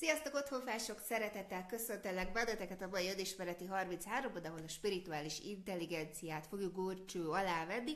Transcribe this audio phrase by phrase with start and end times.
[0.00, 0.98] Sziasztok, otthonfások!
[0.98, 7.92] Szeretettel köszöntelek benneteket a mai önismereti 33-ban, ahol a spirituális intelligenciát fogjuk górcső alá venni.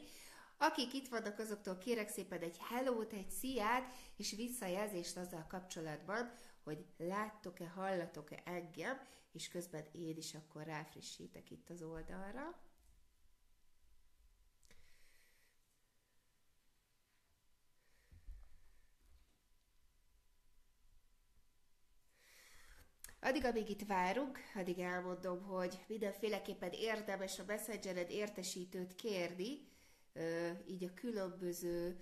[0.58, 6.32] Akik itt vannak, azoktól kérek szépen egy hellót, egy sziát, és visszajelzést azzal kapcsolatban,
[6.64, 9.00] hogy láttok-e, hallatok-e engem,
[9.32, 12.54] és közben én is akkor ráfrissítek itt az oldalra.
[23.24, 29.68] Addig, amíg itt várunk, addig elmondom, hogy mindenféleképpen érdemes a Messengered értesítőt kérni,
[30.66, 31.98] így a különböző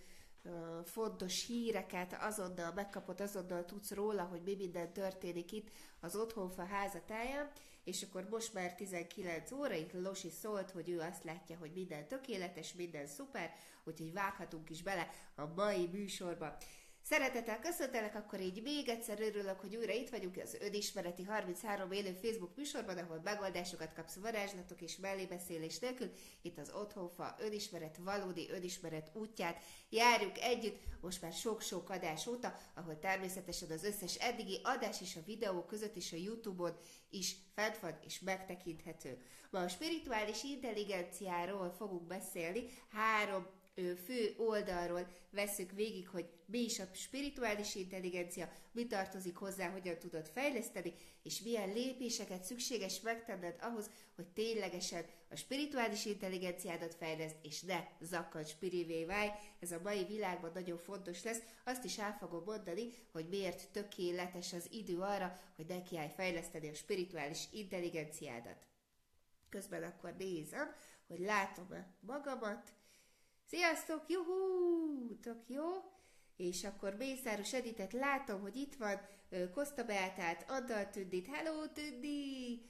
[0.84, 7.50] fontos híreket azonnal megkapod, azonnal tudsz róla, hogy mi minden történik itt az Otthonfa házatáján,
[7.84, 12.08] és akkor most már 19 óra, itt Losi szólt, hogy ő azt látja, hogy minden
[12.08, 13.52] tökéletes, minden szuper,
[13.84, 16.56] úgyhogy vághatunk is bele a mai műsorba.
[17.05, 22.12] Szeretettel köszöntelek, akkor így még egyszer örülök, hogy újra itt vagyunk az Önismereti 33 élő
[22.12, 26.11] Facebook műsorban, ahol megoldásokat kapsz varázslatok és mellébeszélés nélkül.
[26.42, 32.98] Itt az Otthonfa Önismeret, valódi önismeret útját járjuk együtt, most már sok-sok adás óta, ahol
[32.98, 36.77] természetesen az összes eddigi adás és a videó között is a Youtube-on
[37.11, 39.22] is fent van és megtekinthető.
[39.50, 46.89] Ma a spirituális intelligenciáról fogunk beszélni, három fő oldalról veszük végig, hogy mi is a
[46.95, 54.27] spirituális intelligencia, mi tartozik hozzá, hogyan tudod fejleszteni, és milyen lépéseket szükséges megtenned ahhoz, hogy
[54.27, 59.31] ténylegesen a spirituális intelligenciádat fejleszd, és ne zakkad spirivé válj.
[59.61, 61.41] Ez a mai világban nagyon fontos lesz.
[61.65, 66.75] Azt is el fogom mondani, hogy miért tökéletes az idő arra, hogy nekiállj fejleszteni a
[66.75, 68.67] spirituális intelligenciádat.
[69.48, 70.75] Közben akkor nézem,
[71.06, 72.73] hogy látom-e magamat,
[73.55, 75.64] Sziasztok, juhú, tök jó!
[76.36, 79.00] És akkor Mészáros Editet látom, hogy itt van,
[79.55, 82.61] Koszta Beátát, Addal Tündit, hello Tündi!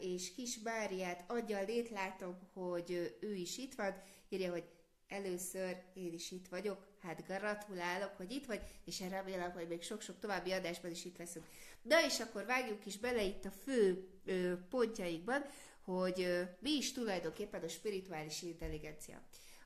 [0.00, 4.64] És Kis Máriát, Angyalét látom, hogy ő is itt van, írja, hogy
[5.08, 9.82] először én is itt vagyok, hát gratulálok, hogy itt vagy, és én remélem, hogy még
[9.82, 11.46] sok-sok további adásban is itt leszünk.
[11.82, 15.44] Na és akkor vágjunk is bele itt a fő ö, pontjaikban,
[15.84, 19.22] hogy mi is tulajdonképpen a spirituális intelligencia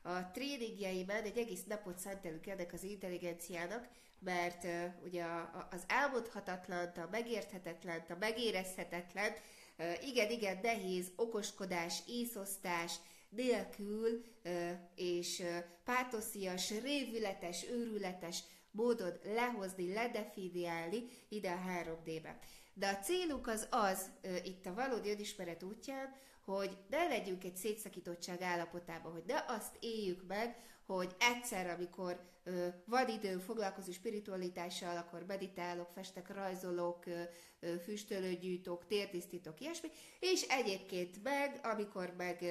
[0.09, 3.87] a tréningjeiben egy egész napot szentelünk ennek az intelligenciának,
[4.19, 4.71] mert uh,
[5.05, 9.31] ugye a, a, az álmodhatatlan, a megérthetetlen, a megérezhetetlen,
[9.77, 12.95] uh, igen, igen, nehéz okoskodás, észosztás
[13.29, 22.39] nélkül uh, és uh, pátoszias, révületes, őrületes módon lehozni, ledefiniálni ide a 3D-be.
[22.73, 26.15] De a célunk az az, uh, itt a valódi önismeret útján,
[26.55, 32.67] hogy ne legyünk egy szétszakítottság állapotában, hogy ne azt éljük meg, hogy egyszer, amikor ö,
[32.85, 37.21] van időm foglalkozni spiritualitással, akkor meditálok, festek, rajzolok, ö,
[37.59, 39.89] ö, füstölőgyűjtök, tértisztítok, ilyesmi,
[40.19, 42.41] és egyébként meg, amikor meg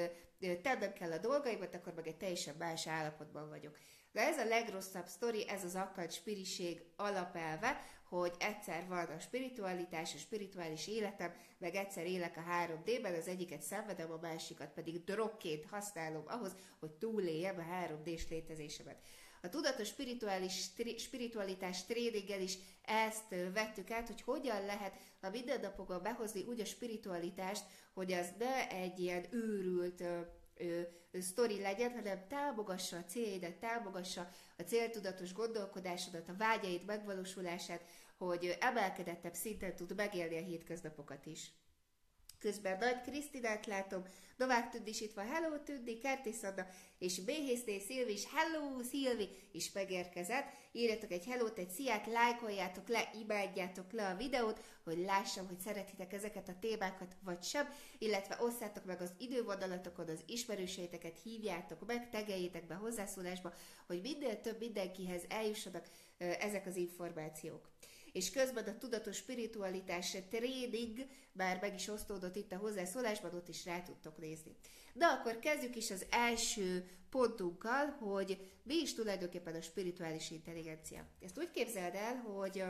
[0.41, 3.76] ö, tennem kell a dolgaimat, akkor meg egy teljesen más állapotban vagyok.
[4.12, 10.15] De ez a legrosszabb sztori, ez az akad spiriség alapelve, hogy egyszer van a spiritualitás,
[10.15, 15.67] a spirituális életem, meg egyszer élek a 3D-ben, az egyiket szenvedem, a másikat pedig drogként
[15.67, 18.99] használom ahhoz, hogy túléljem a 3D-s létezésemet.
[19.43, 26.03] A tudatos spirituális, tri, spiritualitás tréninggel is ezt vettük át, hogy hogyan lehet a mindennapokban
[26.03, 27.65] behozni úgy a spiritualitást,
[27.95, 30.03] hogy az ne egy ilyen őrült
[30.59, 30.81] ö,
[31.21, 37.85] sztori legyen, hanem támogassa a céljaidat, támogassa a céltudatos gondolkodásodat, a vágyaid megvalósulását,
[38.17, 41.53] hogy emelkedettebb szinten tud megélni a hétköznapokat is.
[42.38, 44.03] Közben Nagy Krisztinát látom,
[44.37, 46.66] Novák Tündi is itt van, hello Tündi, Kertész Anna,
[46.99, 50.47] és Béhészné Szilvi is, hello Szilvi is megérkezett.
[50.72, 56.12] Írjatok egy hellót, egy sziát, lájkoljátok le, imádjátok le a videót, hogy lássam, hogy szeretitek
[56.12, 62.66] ezeket a témákat, vagy sem, illetve osszátok meg az idővonalatokon az ismerőseiteket, hívjátok meg, tegeljétek
[62.66, 63.54] be hozzászólásba,
[63.87, 65.88] hogy minél több mindenkihez eljussanak
[66.19, 67.68] ezek az információk
[68.13, 73.65] és közben a tudatos spiritualitás tréning már meg is osztódott itt a hozzászólásban, ott is
[73.65, 74.57] rá tudtok nézni.
[74.95, 81.05] De akkor kezdjük is az első pontunkkal, hogy mi is tulajdonképpen a spirituális intelligencia.
[81.21, 82.65] Ezt úgy képzeld el, hogy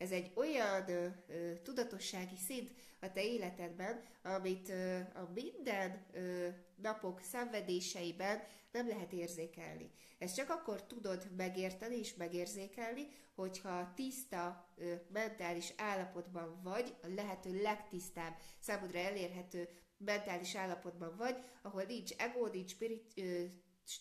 [0.00, 6.48] ez egy olyan ö, ö, tudatossági szint a te életedben, amit ö, a minden ö,
[6.76, 8.42] napok szenvedéseiben
[8.72, 9.90] nem lehet érzékelni.
[10.18, 17.62] Ezt csak akkor tudod megérteni és megérzékelni, hogyha tiszta ö, mentális állapotban vagy, a lehető
[17.62, 23.44] legtisztább, számodra elérhető mentális állapotban vagy, ahol nincs ego, nincs spirit, ö,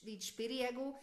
[0.02, 0.94] nincs spiriego,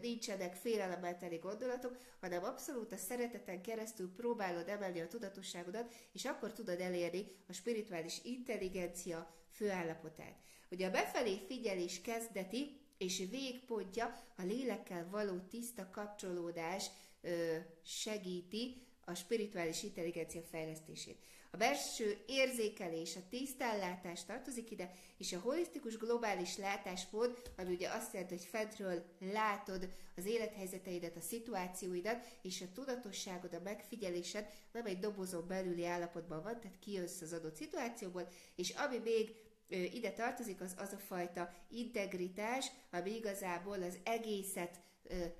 [0.00, 6.80] nincsenek félelemmel gondolatok, hanem abszolút a szereteten keresztül próbálod emelni a tudatosságodat, és akkor tudod
[6.80, 10.36] elérni a spirituális intelligencia főállapotát.
[10.70, 16.90] Ugye a befelé figyelés kezdeti és végpontja a lélekkel való tiszta kapcsolódás
[17.20, 21.24] ö, segíti a spirituális intelligencia fejlesztését.
[21.50, 28.12] A belső érzékelés, a tisztánlátás tartozik ide, és a holisztikus globális látásmód, ami ugye azt
[28.12, 34.98] jelenti, hogy fentről látod az élethelyzeteidet, a szituációidat, és a tudatosságod, a megfigyelésed nem egy
[34.98, 39.34] dobozon belüli állapotban van, tehát kijössz az adott szituációból, és ami még
[39.68, 44.80] ide tartozik, az az a fajta integritás, ami igazából az egészet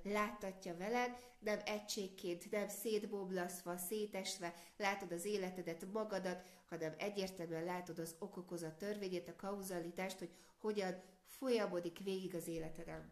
[0.03, 8.15] láttatja veled, nem egységként, nem szétboblaszva, szétesve látod az életedet, magadat, hanem egyértelműen látod az
[8.19, 10.29] okokozat törvényét, a kauzalitást, hogy
[10.59, 13.11] hogyan folyamodik végig az életeden.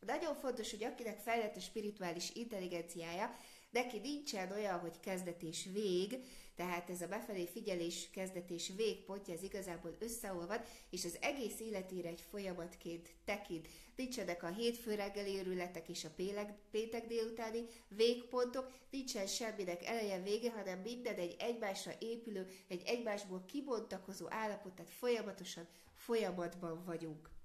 [0.00, 3.36] Nagyon fontos, hogy akinek fejlett a spirituális intelligenciája,
[3.70, 6.24] neki nincsen olyan, hogy kezdet és vég,
[6.56, 12.08] tehát ez a befelé figyelés kezdet és végpontja, ez igazából összeolvad, és az egész életére
[12.08, 13.68] egy folyamatként tekint.
[13.96, 20.50] Nincsenek a hétfő reggeli őrületek és a péleg, péntek délutáni végpontok, nincsen semminek eleje vége,
[20.50, 27.35] hanem minden egy egymásra épülő, egy egymásból kibontakozó állapot, tehát folyamatosan folyamatban vagyunk.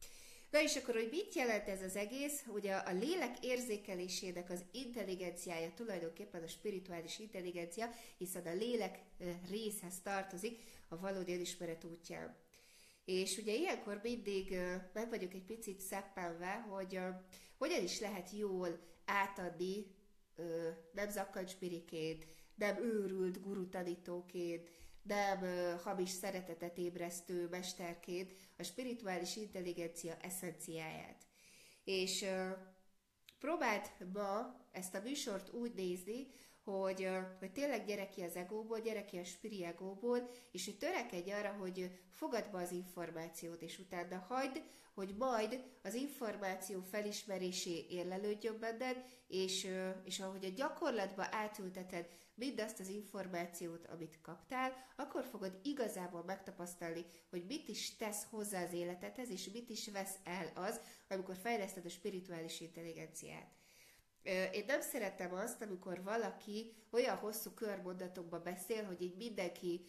[0.51, 2.43] Na és akkor, hogy mit jelent ez az egész?
[2.47, 8.99] Ugye a lélek érzékelésének az intelligenciája tulajdonképpen a spirituális intelligencia, hiszen a lélek
[9.49, 12.35] részhez tartozik a valódi önismeret útján.
[13.05, 14.57] És ugye ilyenkor mindig
[14.93, 16.99] meg vagyok egy picit szeppenve, hogy
[17.57, 19.85] hogyan is lehet jól átadni
[20.91, 22.25] nem zakkancsbiriként,
[22.55, 24.69] nem őrült gurutanítóként,
[25.01, 25.39] nem
[25.83, 31.25] hamis szeretetet ébresztő mesterként a spirituális intelligencia eszenciáját.
[31.83, 32.25] És
[33.39, 36.27] próbált ma ezt a műsort úgy nézni,
[36.63, 37.09] hogy,
[37.39, 41.51] hogy tényleg gyere ki az egóból, gyere ki a spiri egóból, és hogy törekedj arra,
[41.51, 44.61] hogy fogad be az információt, és utána hagyd,
[44.93, 49.67] hogy majd az információ felismerésé érlelődjön benned, és,
[50.03, 57.45] és ahogy a gyakorlatba átülteted mindazt az információt, amit kaptál, akkor fogod igazából megtapasztalni, hogy
[57.45, 61.89] mit is tesz hozzá az életedhez, és mit is vesz el az, amikor fejleszted a
[61.89, 63.60] spirituális intelligenciát.
[64.51, 69.85] Én nem szeretem azt, amikor valaki olyan hosszú körmondatokba beszél, hogy így mindenki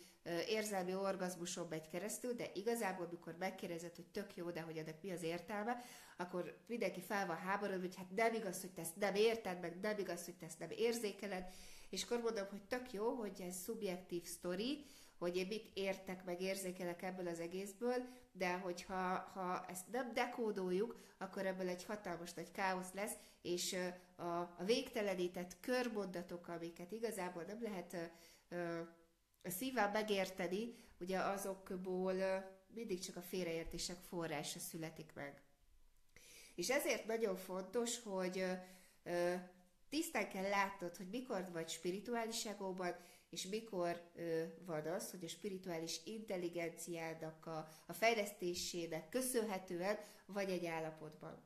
[0.49, 5.11] érzelmi orgazmuson megy keresztül, de igazából, amikor megkérdezed, hogy tök jó, de hogy ennek mi
[5.11, 5.84] az értelme,
[6.17, 9.81] akkor mindenki fel van háborodva, hogy hát nem igaz, hogy te ezt nem érted, meg
[9.81, 11.44] nem igaz, hogy te ezt nem érzékeled,
[11.90, 14.84] és akkor mondom, hogy tök jó, hogy ez szubjektív sztori,
[15.22, 20.96] hogy én mit értek, meg érzékelek ebből az egészből, de hogyha ha ezt nem dekódoljuk,
[21.19, 23.76] akkor ebből egy hatalmas nagy káosz lesz, és
[24.16, 28.12] a, a végtelenített körmondatok, amiket igazából nem lehet
[29.42, 32.14] a szívvel megérteni, ugye azokból
[32.74, 35.42] mindig csak a félreértések forrása születik meg.
[36.54, 38.44] És ezért nagyon fontos, hogy
[39.88, 42.96] tisztán kell látnod, hogy mikor vagy spirituális egóban,
[43.32, 50.67] és mikor ö, van az, hogy a spirituális intelligenciának a, a fejlesztésének köszönhetően vagy egy
[50.67, 51.43] állapotban.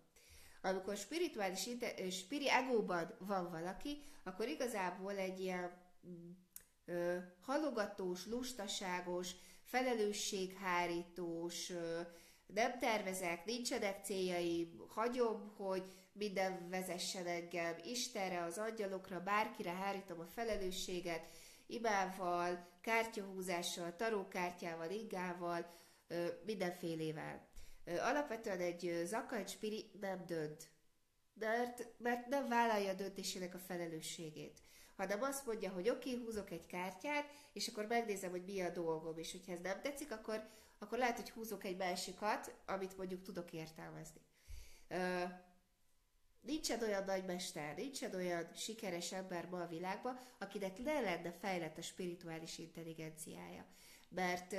[0.63, 1.69] Amikor spirituális,
[2.11, 5.71] spiri egóban van valaki, akkor igazából egy ilyen
[6.85, 9.31] ö, halogatós, lustaságos,
[9.63, 12.01] felelősséghárítós, ö,
[12.47, 20.27] nem tervezek, nincsenek céljaim, hagyom, hogy minden vezessen engem Istenre, az angyalokra, bárkire hárítom a
[20.27, 21.29] felelősséget,
[21.67, 25.75] imával, kártyahúzással, tarókártyával, ingával,
[26.45, 27.49] mindenfélével.
[27.85, 30.71] Alapvetően egy zakat spiri nem dönt,
[31.35, 34.61] mert, mert nem vállalja a döntésének a felelősségét
[34.97, 38.71] hanem azt mondja, hogy oké, okay, húzok egy kártyát, és akkor megnézem, hogy mi a
[38.71, 43.23] dolgom, és hogyha ez nem tetszik, akkor, akkor lehet, hogy húzok egy másikat, amit mondjuk
[43.23, 44.21] tudok értelmezni.
[46.47, 51.83] Nincsen olyan nagymester, nincsen olyan sikeres ember ma a világban, akinek ne lenne fejlett a
[51.83, 53.67] spirituális intelligenciája.
[54.09, 54.55] Mert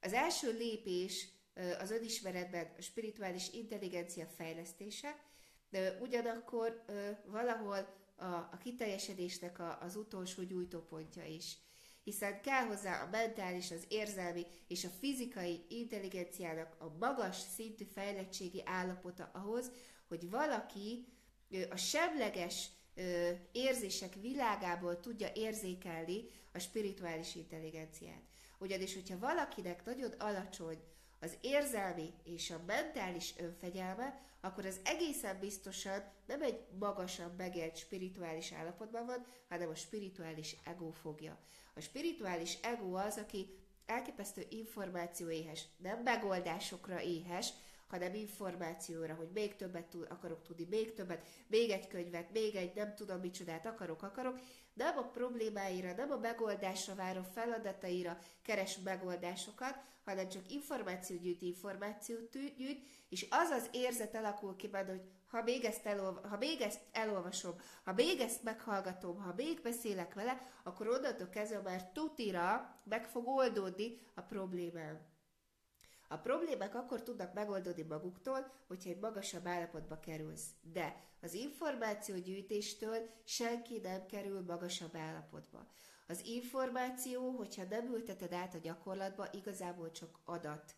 [0.00, 1.28] az első lépés
[1.80, 5.16] az önismeretben a spirituális intelligencia fejlesztése,
[5.70, 6.84] de ugyanakkor
[7.26, 11.56] valahol a, a kiteljesedésnek a, az utolsó gyújtópontja is.
[12.02, 18.62] Hiszen kell hozzá a mentális, az érzelmi és a fizikai intelligenciának a magas szintű fejlettségi
[18.64, 19.70] állapota ahhoz,
[20.08, 21.06] hogy valaki
[21.70, 22.70] a semleges
[23.52, 28.22] érzések világából tudja érzékelni a spirituális intelligenciát.
[28.58, 30.78] Ugyanis, hogyha valakinek nagyon alacsony
[31.20, 38.52] az érzelmi és a mentális önfegyelme, akkor az egészen biztosan nem egy magasabb megélt spirituális
[38.52, 41.38] állapotban van, hanem a spirituális ego fogja.
[41.74, 47.52] A spirituális ego az, aki elképesztő információ éhes, nem megoldásokra éhes,
[47.88, 52.74] hanem információra, hogy még többet tud, akarok tudni, még többet, még egy könyvet, még egy
[52.74, 54.38] nem tudom micsodát akarok, akarok,
[54.74, 62.56] nem a problémáira, nem a megoldásra váró feladataira keres megoldásokat, hanem csak információ gyűjt, információt
[62.56, 66.60] gyűjt, és az az érzet alakul ki benne, hogy ha még, ezt elolva, ha még
[66.60, 67.54] ezt elolvasom,
[67.84, 73.28] ha még ezt meghallgatom, ha még beszélek vele, akkor onnantól kezdve már tutira meg fog
[73.28, 75.17] oldódni a problémám.
[76.08, 80.46] A problémák akkor tudnak megoldódni maguktól, hogyha egy magasabb állapotba kerülsz.
[80.72, 85.66] De az információgyűjtéstől senki nem kerül magasabb állapotba.
[86.06, 90.74] Az információ, hogyha nem ülteted át a gyakorlatba, igazából csak adat.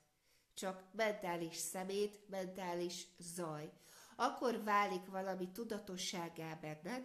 [0.55, 3.71] Csak mentális szemét, mentális zaj.
[4.17, 7.05] Akkor válik valami tudatosságá benned,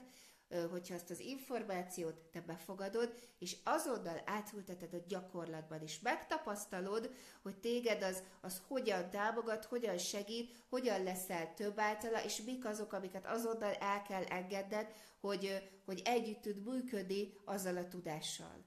[0.63, 5.99] hogyha azt az információt te befogadod, és azonnal átülteted a gyakorlatban is.
[5.99, 12.65] Megtapasztalod, hogy téged az, az hogyan támogat, hogyan segít, hogyan leszel több általa, és mik
[12.65, 18.65] azok, amiket azonnal el kell engedned, hogy, hogy együtt tud működni azzal a tudással.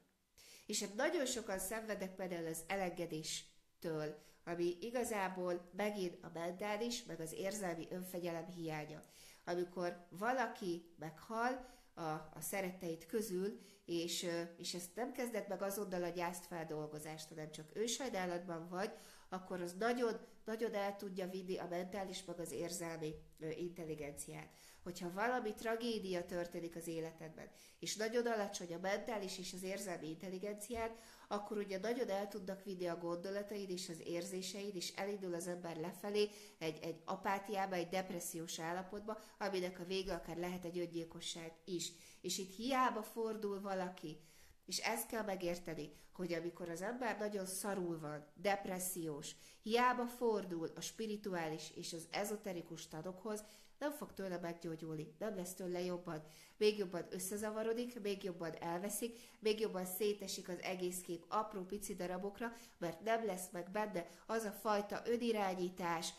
[0.66, 7.33] És hát nagyon sokan szenvedek például az elengedéstől, ami igazából megint a mentális, meg az
[7.33, 9.02] érzelmi önfegyelem hiánya
[9.49, 11.66] amikor valaki meghal
[11.99, 14.26] a, a szeretteit közül, és,
[14.57, 18.90] és ezt nem kezdett meg azonnal a gyásztfeldolgozást, hanem csak ősajdálatban vagy,
[19.28, 23.14] akkor az nagyon, nagyon el tudja vinni a mentális, meg az érzelmi
[23.57, 24.49] intelligenciát.
[24.88, 30.90] Hogyha valami tragédia történik az életedben, és nagyon alacsony a mentális és az érzelmi intelligenciád,
[31.28, 35.76] akkor ugye nagyon el tudnak vinni a gondolataid és az érzéseid, és elindul az ember
[35.76, 36.28] lefelé
[36.59, 41.92] egy, egy apátiába, egy depressziós állapotba, aminek a vége akár lehet egy öngyilkosság is.
[42.21, 44.21] És itt hiába fordul valaki,
[44.66, 50.80] és ezt kell megérteni, hogy amikor az ember nagyon szarul van, depressziós, hiába fordul a
[50.80, 53.45] spirituális és az ezoterikus tanokhoz,
[53.79, 56.23] nem fog tőle meggyógyulni, nem lesz tőle jobban.
[56.57, 62.53] Még jobban összezavarodik, még jobban elveszik, még jobban szétesik az egész kép apró pici darabokra,
[62.79, 66.13] mert nem lesz meg benne az a fajta önirányítás,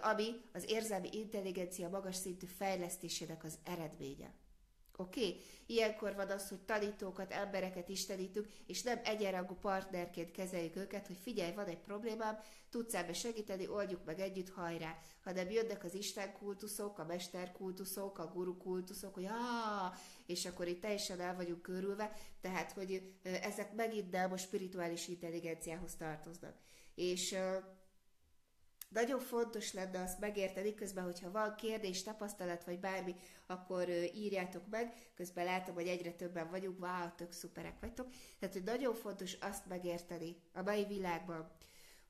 [0.00, 4.34] ami az érzelmi intelligencia magas szintű fejlesztésének az eredménye.
[4.96, 5.26] Oké?
[5.26, 5.40] Okay?
[5.66, 11.54] Ilyenkor van az, hogy tanítókat, embereket istenítünk, és nem egyenrangú partnerként kezeljük őket, hogy figyelj,
[11.54, 12.38] van egy problémám,
[12.70, 14.98] tudsz ebbe segíteni, oldjuk meg együtt, hajrá.
[15.24, 19.94] Hanem jönnek az Isten kultuszok, a mester kultuszok, a guru kultuszok, hogy ah,
[20.26, 25.94] és akkor itt teljesen el vagyunk körülve, tehát, hogy ezek megint nem a spirituális intelligenciához
[25.94, 26.54] tartoznak.
[26.94, 27.36] És
[28.92, 33.14] nagyon fontos lenne azt megérteni, közben, hogyha van kérdés, tapasztalat vagy bármi,
[33.46, 34.94] akkor írjátok meg.
[35.14, 38.08] Közben látom, hogy egyre többen vagyunk, wow, tök szuperek vagytok.
[38.38, 41.50] Tehát, hogy nagyon fontos azt megérteni a mai világban,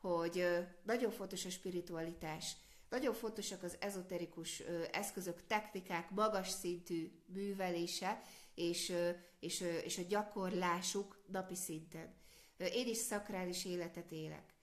[0.01, 0.47] hogy
[0.83, 2.57] nagyon fontos a spiritualitás,
[2.89, 4.63] nagyon fontosak az ezoterikus
[4.93, 8.23] eszközök, technikák, magas szintű művelése,
[8.55, 8.93] és,
[9.41, 12.15] és, és a gyakorlásuk napi szinten.
[12.57, 14.55] Én is szakrális életet élek,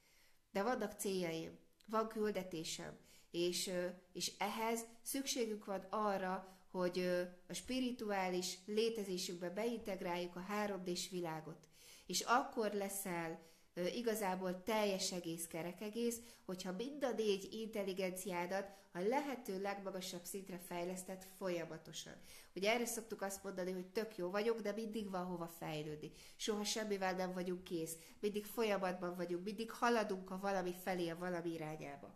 [0.52, 1.60] de vannak céljaim
[1.90, 2.98] van küldetésem,
[3.32, 3.72] és,
[4.14, 7.00] és ehhez szükségünk van arra, hogy
[7.48, 11.68] a spirituális létezésükbe beintegráljuk a 3 d világot.
[12.06, 13.48] És akkor leszel
[13.94, 21.26] igazából teljes egész kerek egész, hogyha mind a négy intelligenciádat a lehető legmagasabb szintre fejlesztett
[21.38, 22.14] folyamatosan.
[22.56, 26.12] Ugye erre szoktuk azt mondani, hogy tök jó vagyok, de mindig van hova fejlődni.
[26.36, 31.54] Soha semmivel nem vagyunk kész, mindig folyamatban vagyunk, mindig haladunk a valami felé, a valami
[31.54, 32.14] irányába.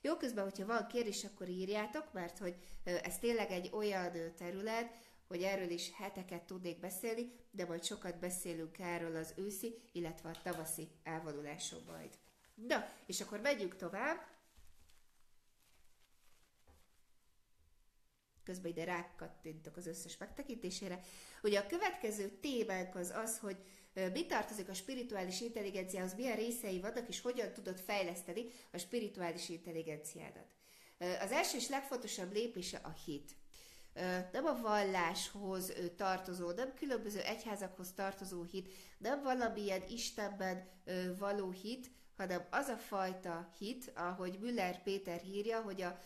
[0.00, 2.54] Jó, közben, hogyha van kérdés, akkor írjátok, mert hogy
[2.84, 4.94] ez tényleg egy olyan terület,
[5.32, 10.40] hogy erről is heteket tudnék beszélni, de majd sokat beszélünk erről az őszi, illetve a
[10.42, 12.18] tavaszi elvonuláson majd.
[12.54, 14.30] Na, és akkor megyünk tovább.
[18.44, 21.00] Közben ide rákattintok az összes megtekintésére.
[21.42, 23.56] Ugye a következő témánk az az, hogy
[24.12, 30.54] mi tartozik a spirituális intelligenciához, milyen részei vannak, és hogyan tudod fejleszteni a spirituális intelligenciádat.
[30.98, 33.40] Az első és legfontosabb lépése a hit
[34.32, 40.68] nem a valláshoz tartozó, nem különböző egyházakhoz tartozó hit, nem valamilyen Istenben
[41.18, 45.98] való hit, hanem az a fajta hit, ahogy Müller Péter írja, hogy a,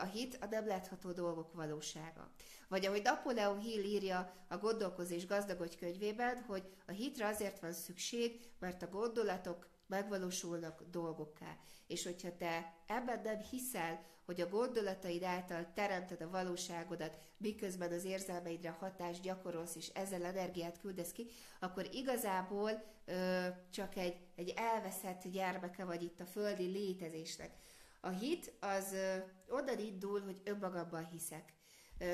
[0.00, 2.30] a hit a nem látható dolgok valósága.
[2.68, 8.40] Vagy ahogy Napoleon Hill írja a Gondolkozás gazdagodj könyvében, hogy a hitre azért van szükség,
[8.58, 11.56] mert a gondolatok megvalósulnak dolgokká.
[11.86, 18.04] És hogyha te ebben nem hiszel, hogy a gondolataid által teremted a valóságodat, miközben az
[18.04, 21.26] érzelmeidre hatást gyakorolsz, és ezzel energiát küldesz ki,
[21.60, 27.50] akkor igazából ö, csak egy, egy elveszett gyermeke vagy itt a földi létezésnek.
[28.00, 29.16] A hit az ö,
[29.48, 31.52] onnan indul, hogy önmagamban hiszek.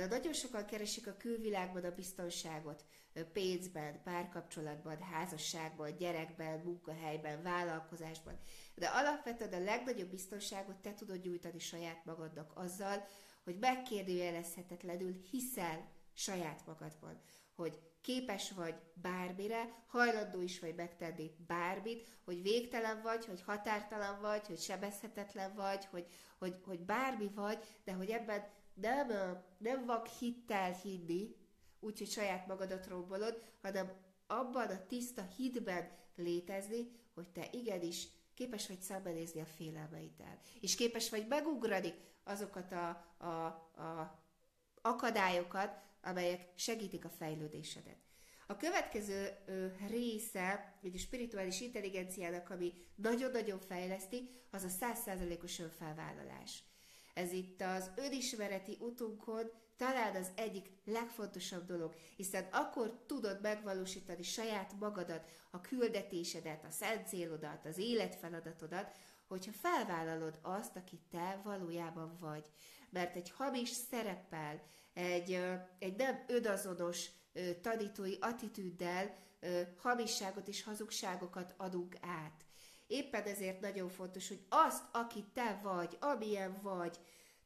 [0.09, 2.85] Nagyon sokan keresik a külvilágban a biztonságot,
[3.25, 8.39] pénzben, párkapcsolatban, házasságban, gyerekben, munkahelyben, vállalkozásban.
[8.75, 13.07] De alapvetően a legnagyobb biztonságot te tudod nyújtani saját magadnak azzal,
[13.45, 17.21] hogy megkérdőjelezhetetlenül hiszel saját magadban,
[17.55, 24.47] hogy képes vagy bármire, hajlandó is vagy megtenni bármit, hogy végtelen vagy, hogy határtalan vagy,
[24.47, 26.07] hogy sebezhetetlen vagy, hogy,
[26.39, 29.09] hogy, hogy bármi vagy, de hogy ebben nem,
[29.59, 31.37] nem vak hittel hinni,
[31.81, 33.93] úgyhogy saját magadat rombolod, hanem
[34.27, 41.11] abban a tiszta hitben létezni, hogy te igenis képes vagy szembenézni a félelmeiddel, és képes
[41.11, 41.95] vagy megugrani
[42.25, 43.45] azokat a, a,
[43.83, 44.23] a
[44.83, 47.97] akadályokat, amelyek segítik a fejlődésedet.
[48.47, 56.63] A következő ö, része, a spirituális intelligenciának, ami nagyon-nagyon fejleszti, az a százszázalékos önfelvállalás.
[57.15, 64.73] Ez itt az önismereti utunkon talán az egyik legfontosabb dolog, hiszen akkor tudod megvalósítani saját
[64.79, 68.95] magadat, a küldetésedet, a szent célodat, az életfeladatodat,
[69.27, 72.51] hogyha felvállalod azt, aki te valójában vagy.
[72.91, 75.41] Mert egy hamis szereppel, egy,
[75.79, 77.07] egy nem önazonos
[77.63, 79.17] tanítói attitűddel
[79.77, 82.45] hamisságot és hazugságokat adunk át.
[82.87, 86.99] Éppen ezért nagyon fontos, hogy azt, aki te vagy, amilyen vagy,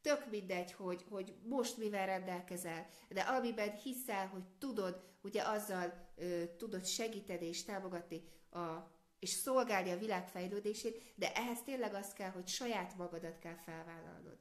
[0.03, 6.43] tök mindegy, hogy, hogy most mivel rendelkezel, de amiben hiszel, hogy tudod, ugye azzal ö,
[6.57, 12.29] tudod segíteni és támogatni a, és szolgálni a világ fejlődését, de ehhez tényleg az kell,
[12.29, 14.37] hogy saját magadat kell felvállalnod.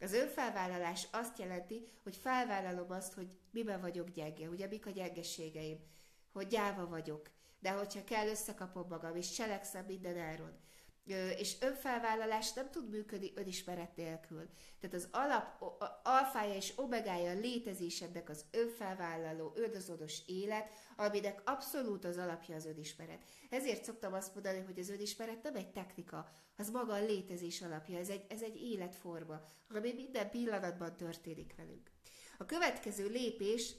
[0.00, 5.78] Az önfelvállalás azt jelenti, hogy felvállalom azt, hogy miben vagyok gyenge, ugye mik a gyengeségeim,
[6.32, 10.60] hogy gyáva vagyok, de hogyha kell, összekapom magam, és cselekszem minden áron
[11.10, 14.48] és önfelvállalás nem tud működni önismeret nélkül.
[14.80, 15.62] Tehát az alap,
[16.02, 23.22] alfája és omegája a létezésednek az önfelvállaló, önazonos élet, aminek abszolút az alapja az önismeret.
[23.50, 27.98] Ezért szoktam azt mondani, hogy az önismeret nem egy technika, az maga a létezés alapja,
[27.98, 31.90] ez egy, ez egy életforma, ami minden pillanatban történik velünk.
[32.38, 33.74] A következő lépés,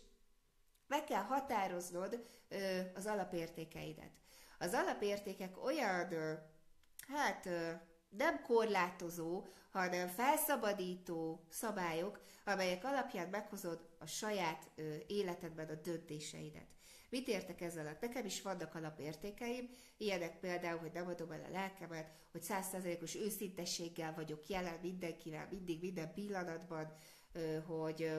[0.87, 4.11] meg kell határoznod ö, az alapértékeidet.
[4.59, 6.07] Az alapértékek olyan
[7.13, 7.49] hát
[8.09, 14.71] nem korlátozó, hanem felszabadító szabályok, amelyek alapján meghozod a saját
[15.07, 16.67] életedben a döntéseidet.
[17.09, 18.01] Mit értek ezzel alatt?
[18.01, 24.13] Nekem is vannak alapértékeim, ilyenek például, hogy nem adom el a lelkemet, hogy százszerzelékos őszintességgel
[24.13, 26.93] vagyok jelen mindenkivel, mindig, minden pillanatban,
[27.65, 28.13] hogy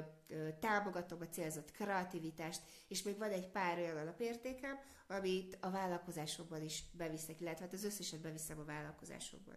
[0.61, 6.85] támogatom a célzott kreativitást, és még van egy pár olyan alapértékem, amit a vállalkozásokban is
[6.93, 9.57] beviszek, illetve hát az összeset beviszem a vállalkozásokban.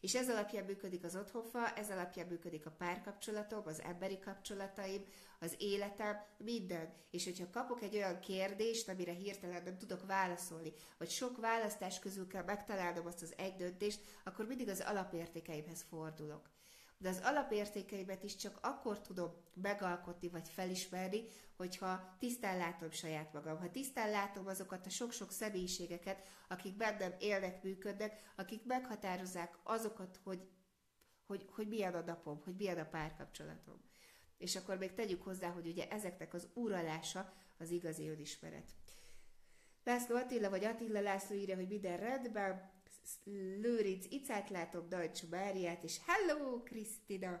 [0.00, 5.04] És ez alapján működik az otthonfa, ez alapján működik a párkapcsolatom, az emberi kapcsolataim,
[5.40, 6.92] az életem, minden.
[7.10, 12.26] És hogyha kapok egy olyan kérdést, amire hirtelen nem tudok válaszolni, vagy sok választás közül
[12.26, 16.53] kell megtalálnom azt az egy döntést, akkor mindig az alapértékeimhez fordulok
[17.04, 21.24] de az alapértékeimet is csak akkor tudom megalkotni vagy felismerni,
[21.56, 27.62] hogyha tisztán látom saját magam, ha tisztán látom azokat a sok-sok személyiségeket, akik bennem élnek,
[27.62, 30.48] működnek, akik meghatározzák azokat, hogy,
[31.26, 33.80] hogy, hogy milyen a napom, hogy milyen a párkapcsolatom.
[34.38, 38.74] És akkor még tegyük hozzá, hogy ugye ezeknek az uralása az igazi önismeret.
[39.82, 42.72] László Attila, vagy Attila László írja, hogy minden rendben,
[43.60, 47.40] Lőrinc Icát látom, Dajcs Máriát, és hello, Krisztina!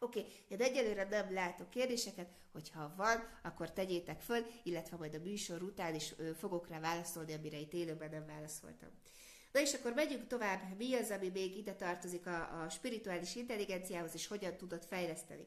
[0.00, 5.18] Oké, okay, én egyelőre nem látok kérdéseket, hogyha van, akkor tegyétek föl, illetve majd a
[5.18, 8.88] műsor után is ö, fogok rá válaszolni, amire itt élőben nem válaszoltam.
[9.52, 14.14] Na és akkor megyünk tovább, mi az, ami még ide tartozik a, a spirituális intelligenciához,
[14.14, 15.46] és hogyan tudod fejleszteni.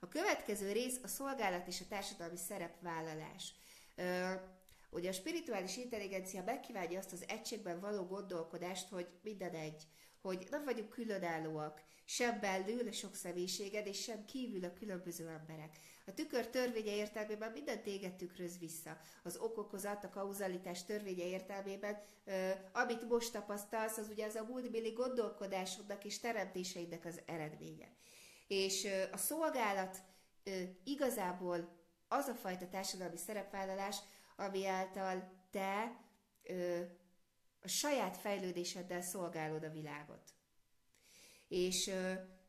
[0.00, 3.54] A következő rész a szolgálat és a társadalmi szerepvállalás.
[3.94, 4.32] Ö,
[4.94, 9.82] Ugye a spirituális intelligencia megkívánja azt az egységben való gondolkodást, hogy minden egy,
[10.20, 15.78] hogy nem vagyunk különállóak, sem belül a sok személyiséged, és sem kívül a különböző emberek.
[16.06, 18.98] A tükör törvénye értelmében minden téged tükröz vissza.
[19.22, 24.90] Az okokozat, a kauzalitás törvénye értelmében, ö, amit most tapasztalsz, az ugye az a múltbéli
[24.90, 27.88] gondolkodásodnak és teremtéseidnek az eredménye.
[28.46, 29.98] És ö, a szolgálat
[30.44, 33.96] ö, igazából az a fajta társadalmi szerepvállalás,
[34.36, 36.00] ami által te
[36.42, 36.80] ö,
[37.60, 40.34] a saját fejlődéseddel szolgálod a világot.
[41.48, 41.90] És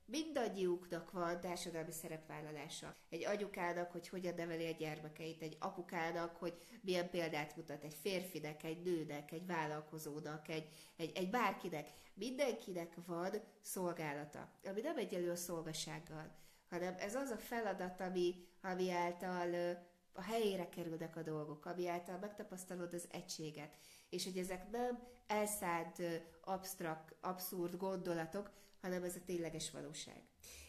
[0.06, 2.96] mindannyiuknak van társadalmi szerepvállalása.
[3.10, 8.64] Egy anyukának, hogy hogyan neveli a gyermekeit, egy apukának, hogy milyen példát mutat egy férfinek,
[8.64, 11.90] egy nőnek, egy vállalkozónak, egy, egy, egy bárkinek.
[12.14, 16.36] Mindenkinek van szolgálata, ami nem egyelő a szolgasággal,
[16.70, 19.78] hanem ez az a feladat, ami, ami által
[20.16, 23.76] a helyére kerülnek a dolgok, ami által megtapasztalod az egységet,
[24.10, 26.02] és hogy ezek nem elszállt,
[26.42, 28.52] absztrakt, abszurd gondolatok,
[28.82, 30.22] hanem ez a tényleges valóság.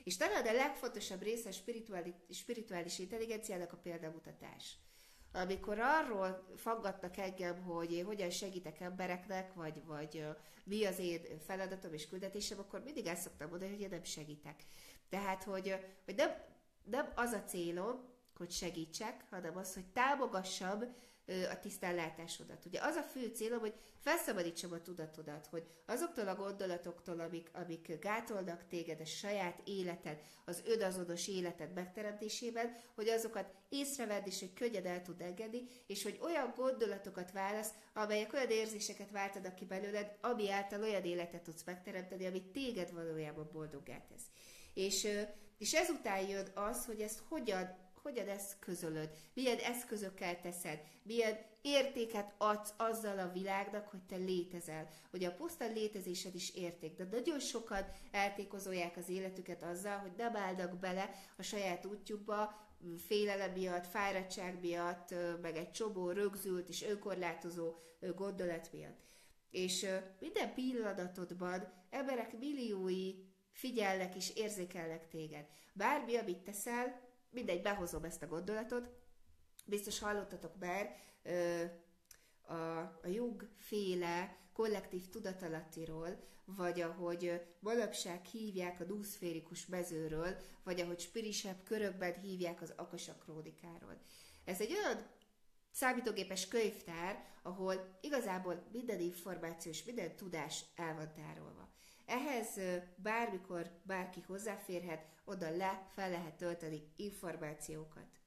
[0.05, 4.77] És talán a legfontosabb része a spirituális, spirituális intelligenciának a példamutatás.
[5.33, 10.25] Amikor arról faggatnak engem, hogy én hogyan segítek embereknek, vagy, vagy
[10.65, 14.63] mi az én feladatom és küldetésem, akkor mindig el szoktam mondani, hogy én nem segítek.
[15.09, 16.31] Tehát, hogy, hogy nem,
[16.85, 20.83] nem az a célom, hogy segítsek, hanem az, hogy támogassam
[21.51, 22.65] a tisztánlátásodat.
[22.65, 27.99] Ugye az a fő célom, hogy felszabadítsam a tudatodat, hogy azoktól a gondolatoktól, amik, amik
[28.01, 34.87] gátolnak téged a saját életed, az önazonos életed megteremtésében, hogy azokat észrevedd, és hogy könnyed
[34.87, 40.51] el tud engedni, és hogy olyan gondolatokat válasz, amelyek olyan érzéseket váltanak ki belőled, ami
[40.51, 44.25] által olyan életet tudsz megteremteni, ami téged valójában boldoggá tesz.
[44.75, 45.09] És,
[45.59, 52.35] és ezután jön az, hogy ezt hogyan hogyan ezt közölöd, milyen eszközökkel teszed, milyen értéket
[52.39, 57.39] adsz azzal a világnak, hogy te létezel, hogy a puszta létezésed is érték, de nagyon
[57.39, 62.55] sokan eltékozolják az életüket azzal, hogy nem állnak bele a saját útjukba,
[63.07, 67.75] félelem miatt, fáradtság miatt, meg egy csobó rögzült és önkorlátozó
[68.15, 69.01] gondolat miatt.
[69.51, 69.87] És
[70.21, 73.15] minden pillanatodban emberek milliói
[73.53, 75.47] figyelnek és érzékelnek téged.
[75.73, 78.91] Bármi, amit teszel, mindegy, behozom ezt a gondolatot.
[79.65, 80.97] Biztos hallottatok már
[82.47, 82.55] a,
[83.03, 91.63] a Jung féle kollektív tudatalattiról, vagy ahogy manapság hívják a duszférikus mezőről, vagy ahogy spirisebb
[91.63, 94.01] körökben hívják az akasak krónikáról.
[94.45, 95.07] Ez egy olyan
[95.71, 101.66] számítógépes könyvtár, ahol igazából minden információ és minden tudás el van tárolva.
[102.07, 102.61] Ehhez
[102.97, 108.21] bármikor bárki hozzáférhet, oda le fel lehet tölteni információkat.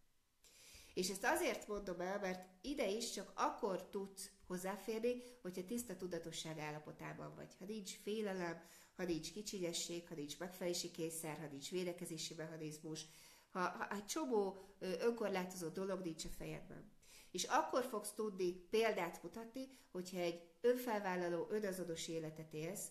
[0.93, 6.59] És ezt azért mondom el, mert ide is csak akkor tudsz hozzáférni, hogyha tiszta tudatosság
[6.59, 7.55] állapotában vagy.
[7.59, 8.61] Ha nincs félelem,
[8.95, 13.05] ha nincs kicsinyesség, ha nincs megfelelési kényszer, ha nincs védekezési mechanizmus,
[13.49, 16.91] ha, ha egy csomó önkorlátozó dolog nincs a fejedben.
[17.31, 22.87] És akkor fogsz tudni példát mutatni, hogyha egy önfelvállaló, önazonos életet élsz,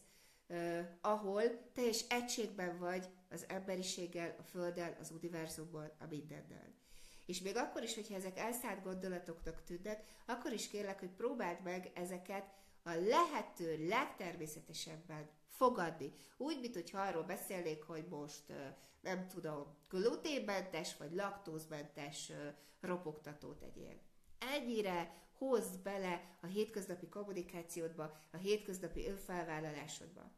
[1.00, 6.74] ahol teljes egységben vagy az emberiséggel, a Földdel, az univerzummal, a mindennel.
[7.26, 11.90] És még akkor is, hogyha ezek elszállt gondolatoknak tűnnek, akkor is kérlek, hogy próbáld meg
[11.94, 12.44] ezeket
[12.82, 16.12] a lehető legtermészetesebben fogadni.
[16.37, 18.52] Úgy, mint hogyha arról beszélnék, hogy most
[19.00, 22.32] nem tudom, gluténmentes vagy laktózmentes
[22.80, 24.00] ropogtatót egyél.
[24.38, 30.33] Ennyire hozd bele a hétköznapi kommunikációdba, a hétköznapi önfelvállalásodba.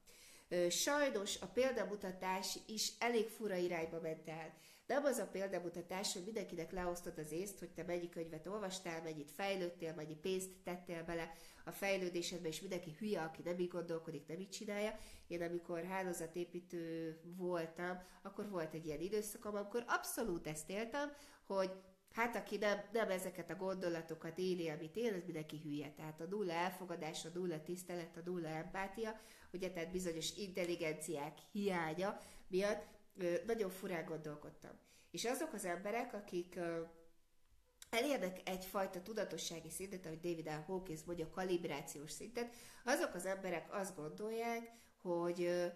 [0.69, 4.55] Sajnos a példamutatás is elég fura irányba ment el.
[4.87, 9.31] Nem az a példamutatás, hogy mindenkinek leosztod az észt, hogy te mennyi könyvet olvastál, mennyit
[9.31, 11.33] fejlődtél, mennyi pénzt tettél bele
[11.65, 14.99] a fejlődésedbe, és mindenki hülye, aki nem így gondolkodik, nem így csinálja.
[15.27, 21.13] Én amikor hálózatépítő voltam, akkor volt egy ilyen időszakom, amikor abszolút ezt éltem,
[21.47, 21.71] hogy
[22.13, 25.91] Hát aki nem, nem ezeket a gondolatokat éli, amit én, az mindenki hülye.
[25.91, 29.21] Tehát a nulla elfogadás, a nulla tisztelet, a nulla empátia,
[29.53, 32.87] ugye tehát bizonyos intelligenciák hiánya miatt
[33.19, 34.71] ö, nagyon furán gondolkodtam.
[35.11, 36.83] És azok az emberek, akik ö,
[37.91, 40.65] elérnek egyfajta tudatossági szintet, ahogy David L.
[40.67, 45.67] Hawkins mondja, kalibrációs szintet, azok az emberek azt gondolják, hogy, ö,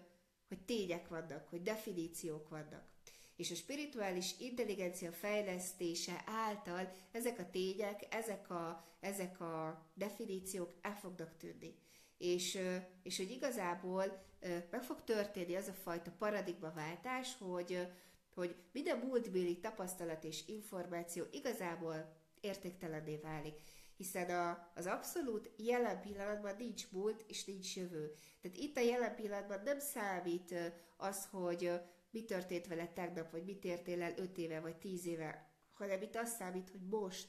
[0.47, 2.94] hogy tények vannak, hogy definíciók vannak
[3.35, 10.95] és a spirituális intelligencia fejlesztése által ezek a tények, ezek a, ezek a definíciók el
[10.95, 11.75] fognak tűnni.
[12.17, 12.59] És,
[13.03, 14.23] és hogy igazából
[14.71, 17.87] meg fog történni az a fajta paradigmaváltás, hogy,
[18.33, 23.55] hogy minden múltbéli tapasztalat és információ igazából értéktelenné válik
[23.97, 28.13] hiszen a, az abszolút jelen pillanatban nincs múlt és nincs jövő.
[28.41, 30.55] Tehát itt a jelen pillanatban nem számít
[30.97, 31.71] az, hogy
[32.15, 36.15] mi történt vele tegnap, vagy mit értél el öt éve, vagy tíz éve, hanem itt
[36.15, 37.27] azt számít, hogy most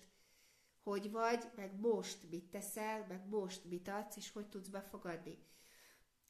[0.83, 5.39] hogy vagy, meg most mit teszel, meg most mit adsz, és hogy tudsz befogadni.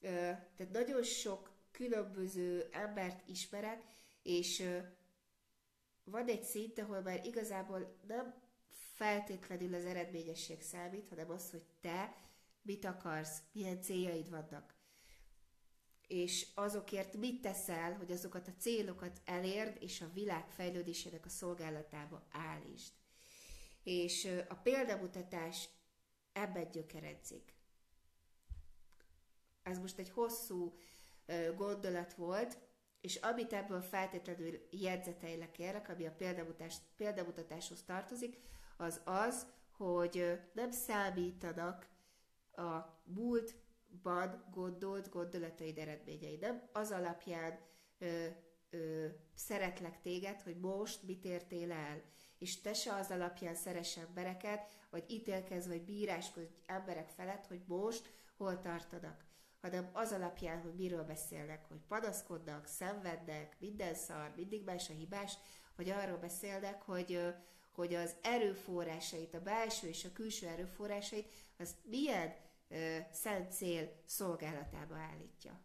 [0.00, 3.82] Tehát nagyon sok különböző embert ismerek,
[4.22, 4.68] és
[6.04, 8.34] van egy szint, ahol már igazából nem
[8.94, 12.16] feltétlenül az eredményesség számít, hanem az, hogy te
[12.62, 14.75] mit akarsz, milyen céljaid vannak,
[16.06, 22.26] és azokért mit teszel, hogy azokat a célokat elérd, és a világ fejlődésének a szolgálatába
[22.30, 22.92] állítsd.
[23.82, 25.68] És a példamutatás
[26.32, 27.54] ebben gyökeredzik.
[29.62, 30.78] Ez most egy hosszú
[31.56, 32.58] gondolat volt,
[33.00, 38.38] és amit ebből feltétlenül jegyzeteilek kérlek, ami a példamutatás, példamutatáshoz tartozik,
[38.76, 41.88] az az, hogy nem számítanak
[42.52, 43.00] a
[44.02, 46.36] múltban gondolt gondolataid eredményei.
[46.36, 47.58] Nem az alapján
[47.98, 48.26] ö,
[48.70, 52.02] ö, szeretlek téged, hogy most mit értél el,
[52.38, 58.08] és te se az alapján szeres embereket, vagy ítélkezz, vagy bíráskodj emberek felett, hogy most
[58.36, 59.24] hol tartanak
[59.60, 65.38] hanem az alapján, hogy miről beszélnek, hogy panaszkodnak, szenvednek, minden szar, mindig más a hibás,
[65.76, 67.20] vagy arról beszélnek, hogy,
[67.72, 72.34] hogy az erőforrásait, a belső és a külső erőforrásait, az milyen
[73.10, 75.60] szent cél szolgálatába állítja.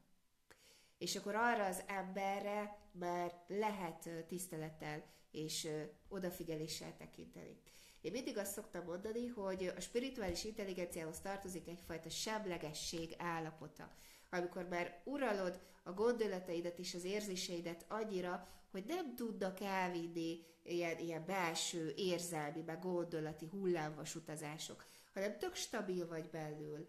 [0.98, 5.68] És akkor arra az emberre már lehet tisztelettel és
[6.10, 7.62] odafigyeléssel tekinteni.
[8.02, 13.92] Én mindig azt szoktam mondani, hogy a spirituális intelligenciához tartozik egyfajta semlegesség állapota,
[14.30, 21.26] amikor már uralod a gondolataidat és az érzéseidet annyira, hogy nem tudnak elvinni ilyen, ilyen
[21.26, 26.88] belső érzelmi, meg gondolati hullámvas utazások, hanem tök stabil vagy belül,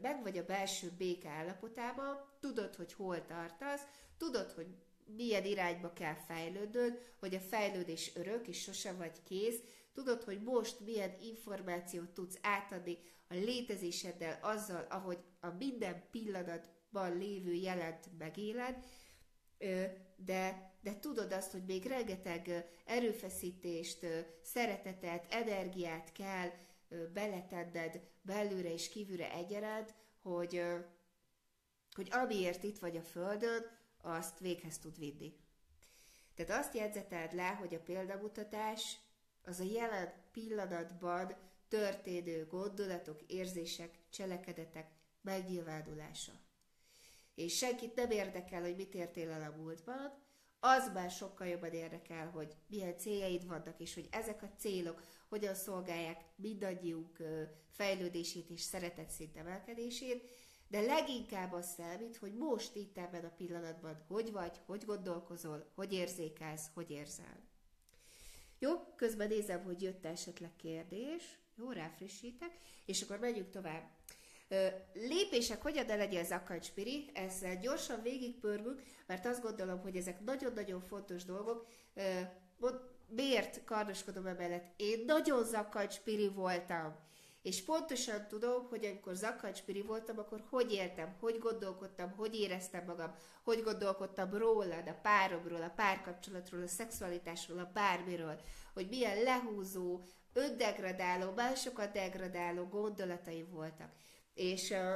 [0.00, 3.82] meg vagy a belső béke állapotában, tudod, hogy hol tartasz,
[4.18, 4.66] tudod, hogy
[5.16, 9.60] milyen irányba kell fejlődnöd, hogy a fejlődés örök, és sose vagy kész,
[9.92, 17.52] Tudod, hogy most milyen információt tudsz átadni a létezéseddel azzal, ahogy a minden pillanatban lévő
[17.52, 18.76] jelent megéled,
[20.16, 24.06] de, de tudod azt, hogy még rengeteg erőfeszítést,
[24.42, 26.50] szeretetet, energiát kell
[27.12, 30.62] beletenned belőle és kívülre egyaránt, hogy,
[31.94, 35.36] hogy amiért itt vagy a Földön, azt véghez tud vinni.
[36.34, 38.96] Tehát azt jegyzeteld le, hogy a példamutatás
[39.42, 41.34] az a jelen pillanatban
[41.68, 46.32] történő gondolatok, érzések, cselekedetek megnyilvánulása.
[47.34, 50.20] És senkit nem érdekel, hogy mit értél el a múltban,
[50.60, 55.54] az már sokkal jobban érdekel, hogy milyen céljaid vannak, és hogy ezek a célok hogyan
[55.54, 57.16] szolgálják mindannyiunk
[57.70, 60.28] fejlődését és szeretet szint emelkedését,
[60.68, 65.92] de leginkább az számít, hogy most itt ebben a pillanatban hogy vagy, hogy gondolkozol, hogy
[65.92, 67.40] érzékelsz, hogy érzel.
[68.58, 71.38] Jó, közben nézem, hogy jött esetleg kérdés.
[71.56, 73.90] Jó, ráfrissítek, és akkor megyünk tovább.
[74.92, 81.24] Lépések, hogyan ne legyen zakkancspiri, ezzel gyorsan végigpörgünk, mert azt gondolom, hogy ezek nagyon-nagyon fontos
[81.24, 81.66] dolgok.
[83.14, 84.72] Miért kardoskodom emellett?
[84.76, 86.96] Én nagyon zakkancspiri voltam.
[87.42, 93.14] És pontosan tudom, hogy amikor zakkancspiri voltam, akkor hogy éltem, hogy gondolkodtam, hogy éreztem magam,
[93.42, 98.40] hogy gondolkodtam rólad, a páromról, a párkapcsolatról, a szexualitásról, a bármiről,
[98.74, 100.00] hogy milyen lehúzó,
[100.32, 103.90] öndegradáló, másokat degradáló gondolatai voltak.
[104.34, 104.94] És a,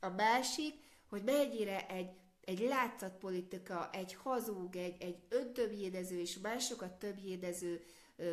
[0.00, 0.74] a másik,
[1.08, 2.10] hogy mennyire egy,
[2.46, 7.84] egy látszatpolitika, egy hazug, egy, egy öntöbbjédező és másokat többjédező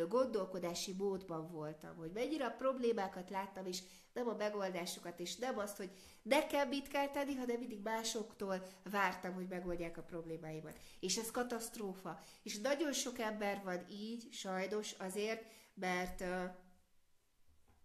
[0.08, 5.76] gondolkodási módban voltam, hogy mennyire a problémákat láttam, és nem a megoldásokat, és nem azt,
[5.76, 5.90] hogy
[6.22, 10.78] nekem mit kell tenni, hanem mindig másoktól vártam, hogy megoldják a problémáimat.
[11.00, 12.20] És ez katasztrófa.
[12.42, 16.20] És nagyon sok ember van így, sajnos azért, mert,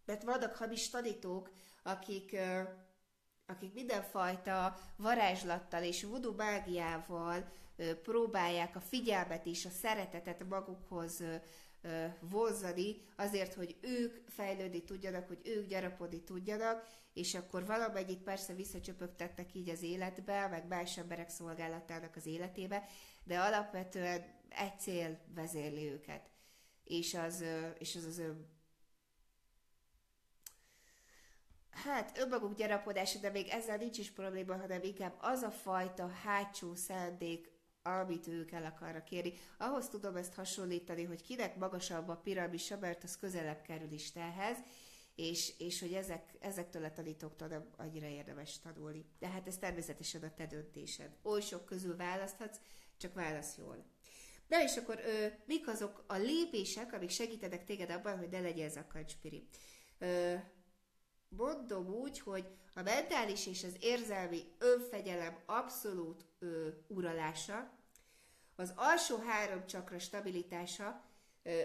[0.05, 1.51] mert vannak hamis tanítók,
[1.83, 2.37] akik,
[3.49, 7.51] akik mindenfajta varázslattal és voodoo mágiával
[8.03, 11.23] próbálják a figyelmet és a szeretetet magukhoz
[12.19, 19.53] vonzani azért, hogy ők fejlődni tudjanak, hogy ők gyarapodni tudjanak, és akkor valamennyit persze visszacsöpögtettek
[19.53, 22.83] így az életbe, meg más emberek szolgálatának az életébe,
[23.23, 26.29] de alapvetően egy cél vezérli őket.
[26.83, 27.43] És az,
[27.77, 28.58] és az az ön
[31.71, 36.75] Hát önmaguk gyarapodása, de még ezzel nincs is probléma, hanem inkább az a fajta hátsó
[36.75, 37.51] szándék,
[37.81, 39.33] amit ők el akarnak kérni.
[39.57, 44.57] Ahhoz tudom ezt hasonlítani, hogy kinek magasabb a piramisa, mert az közelebb kerül Istenhez,
[45.15, 49.05] és, és hogy ezek, ezektől a tanítóktól nem annyira érdemes tanulni.
[49.19, 51.17] De hát ez természetesen a te döntésed.
[51.23, 52.59] Oly sok közül választhatsz,
[52.97, 53.85] csak válasz jól.
[54.47, 58.69] Na és akkor ö, mik azok a lépések, amik segítenek téged abban, hogy ne legyen
[58.69, 59.47] zakkancspiri?
[59.97, 60.35] Ö,
[61.29, 67.77] mondom úgy, hogy a mentális és az érzelmi önfegyelem abszolút ö, uralása,
[68.55, 71.03] az alsó három csakra stabilitása,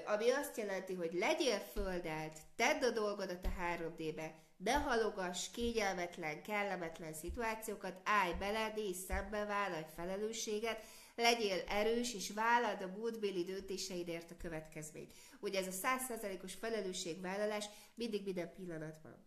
[0.06, 7.14] ami azt jelenti, hogy legyél földelt, tedd a dolgodat a 3D-be, ne halogass kényelmetlen, kellemetlen
[7.14, 10.84] szituációkat, állj bele, nézz szembe, vállalj felelősséget,
[11.16, 15.12] legyél erős, és vállald a múltbéli döntéseidért a következményt.
[15.40, 19.24] Ugye ez a százszerzalékos felelősségvállalás mindig minden pillanatban.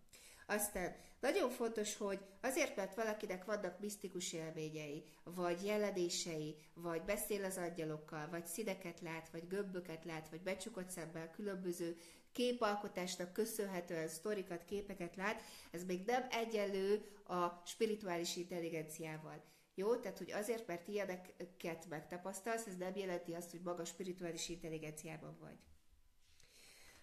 [0.49, 7.57] Aztán nagyon fontos, hogy azért, mert valakinek vannak misztikus élményei, vagy jelenései, vagy beszél az
[7.57, 11.97] angyalokkal, vagy színeket lát, vagy gömböket lát, vagy becsukott szemmel különböző
[12.31, 19.43] képalkotásnak köszönhetően sztorikat, képeket lát, ez még nem egyenlő a spirituális intelligenciával.
[19.75, 19.95] Jó?
[19.95, 25.57] Tehát, hogy azért, mert ilyeneket megtapasztalsz, ez nem jelenti azt, hogy maga spirituális intelligenciában vagy.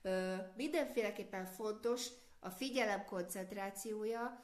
[0.02, 2.09] Ö, mindenféleképpen fontos
[2.44, 4.42] a figyelem koncentrációja,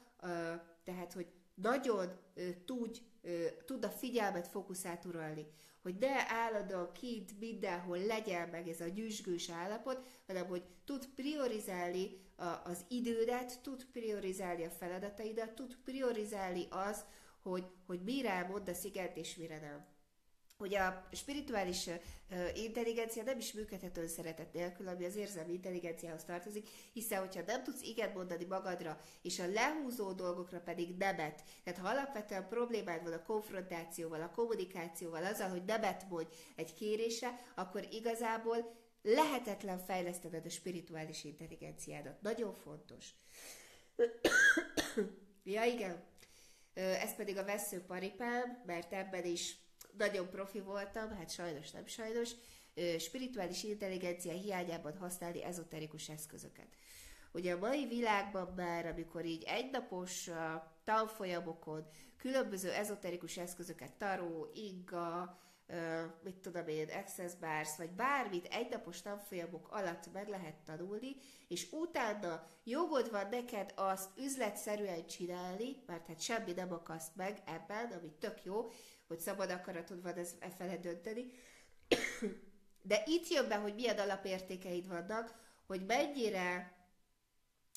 [0.83, 2.19] tehát, hogy nagyon
[2.65, 2.99] tudj,
[3.65, 5.47] tud a figyelmet fókuszát uralni.
[5.81, 12.19] Hogy ne állandóan kint mindenhol legyen meg ez a gyűsgős állapot, hanem hogy tud priorizálni
[12.63, 17.05] az idődet, tud priorizálni a feladataidat, tud priorizálni az,
[17.41, 19.85] hogy, hogy mire mondasz igent és mire nem.
[20.61, 21.89] Hogy a spirituális
[22.53, 27.81] intelligencia nem is működhet önszeretet nélkül, ami az érzelmi intelligenciához tartozik, hiszen hogyha nem tudsz
[27.81, 33.23] igent mondani magadra, és a lehúzó dolgokra pedig nemet, tehát ha alapvetően problémád van a
[33.23, 41.23] konfrontációval, a kommunikációval, azzal, hogy nemet mondj egy kérésre, akkor igazából lehetetlen fejlesztened a spirituális
[41.23, 42.21] intelligenciádat.
[42.21, 43.09] Nagyon fontos.
[45.43, 46.03] ja, igen.
[46.73, 49.59] Ez pedig a veszőparipám, mert ebben is
[49.97, 52.31] nagyon profi voltam, hát sajnos nem sajnos,
[52.99, 56.67] spirituális intelligencia hiányában használni ezoterikus eszközöket.
[57.33, 60.29] Ugye a mai világban már, amikor így egynapos
[60.83, 65.39] tanfolyamokon különböző ezoterikus eszközöket, taró, inga,
[66.23, 71.15] mit tudom én, Access Bars, vagy bármit egynapos tanfolyamok alatt meg lehet tanulni,
[71.47, 77.91] és utána jogod van neked azt üzletszerűen csinálni, mert hát semmi nem akaszt meg ebben,
[77.91, 78.69] ami tök jó,
[79.11, 81.31] hogy szabad akaratod van ez e fele dönteni.
[82.81, 86.75] De itt jön be, hogy milyen alapértékeid vannak, hogy mennyire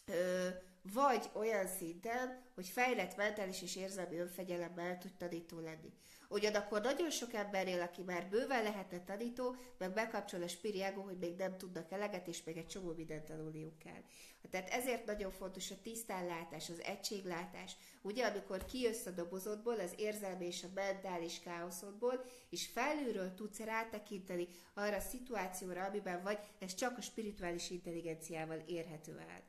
[0.06, 0.48] ö,
[0.82, 5.92] vagy olyan szinten, hogy fejlett mentális és érzelmi önfegyelemmel tud tanító lenni.
[6.28, 11.18] Ugyanakkor nagyon sok ember él, aki már bőven lehetne tanító, meg bekapcsol a spiriágó, hogy
[11.18, 14.02] még nem tudnak eleget, és még egy csomó mindent tanulniuk kell.
[14.50, 17.76] Tehát ezért nagyon fontos a tisztánlátás, az egységlátás.
[18.02, 24.48] Ugye, amikor kijössz a dobozodból, az érzelmi és a mentális káoszodból, és felülről tudsz rátekinteni
[24.74, 29.42] arra a szituációra, amiben vagy, ez csak a spirituális intelligenciával érhető el.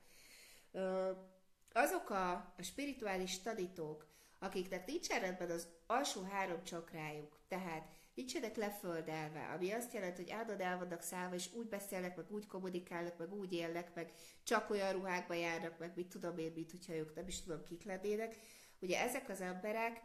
[1.78, 4.08] Azok a, a spirituális tanítók,
[4.40, 10.62] akiknek nincsen rendben az alsó három csakrájuk, tehát nincsenek leföldelve, ami azt jelenti, hogy áldod
[10.62, 14.12] el vannak szállva, és úgy beszélnek, meg úgy kommunikálnak, meg úgy élnek, meg
[14.44, 17.84] csak olyan ruhákba járnak, meg mit tudom én, mint hogyha ők nem is tudom kik
[17.84, 18.36] lennének.
[18.80, 20.02] Ugye ezek az emberek,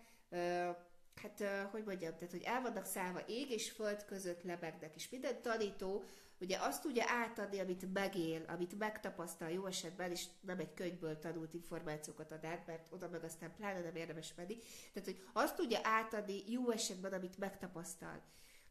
[1.23, 5.43] hát hogy mondjam, tehát hogy el vannak szállva ég és föld között lebegnek, és minden
[5.43, 6.05] tanító
[6.41, 11.55] ugye azt tudja átadni, amit megél, amit megtapasztal jó esetben, és nem egy könyvből tanult
[11.55, 14.59] információkat ad át, mert oda meg aztán pláne nem érdemes menni.
[14.93, 18.23] Tehát, hogy azt tudja átadni jó esetben, amit megtapasztal.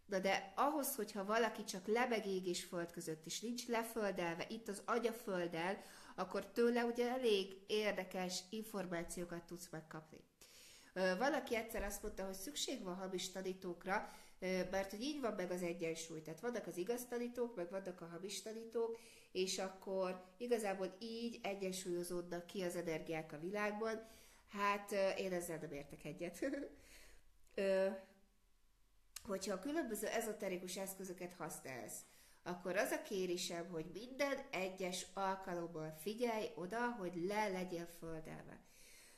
[0.06, 4.68] Na de ahhoz, hogyha valaki csak lebeg ég és föld között, és nincs leföldelve, itt
[4.68, 5.82] az agya földel,
[6.16, 10.18] akkor tőle ugye elég érdekes információkat tudsz megkapni.
[10.94, 15.62] Valaki egyszer azt mondta, hogy szükség van hamis tanítókra, mert hogy így van meg az
[15.62, 16.22] egyensúly.
[16.22, 19.00] Tehát vannak az igaz tanítók, meg vannak a hamis tanítók,
[19.32, 24.08] és akkor igazából így egyensúlyozódnak ki az energiák a világban.
[24.48, 26.40] Hát én ezzel nem értek egyet.
[29.28, 32.02] Hogyha a különböző ezoterikus eszközöket használsz,
[32.44, 38.60] akkor az a kérésem, hogy minden egyes alkalommal figyelj oda, hogy le legyél földelve.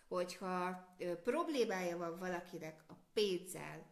[0.08, 0.88] Hogyha
[1.24, 3.86] problémája van valakinek a pénzzel,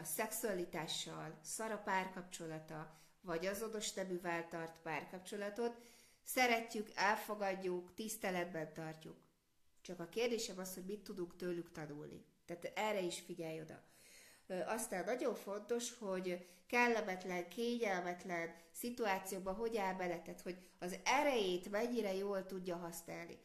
[0.00, 5.76] a szexualitással, szara párkapcsolata, vagy az odos neművel tart párkapcsolatot,
[6.24, 9.16] szeretjük, elfogadjuk, tiszteletben tartjuk.
[9.80, 12.24] Csak a kérdésem az, hogy mit tudunk tőlük tanulni.
[12.46, 13.82] Tehát erre is figyelj oda.
[14.66, 22.14] Aztán nagyon fontos, hogy kellemetlen, kényelmetlen szituációban hogy áll bele, tehát hogy az erejét mennyire
[22.14, 23.38] jól tudja használni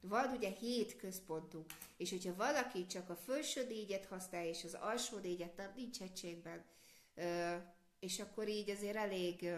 [0.00, 5.18] van ugye hét központunk, és hogyha valaki csak a felső négyet használja, és az alsó
[5.18, 6.64] négyet nem, nincs egységben,
[8.00, 9.50] és akkor így azért elég,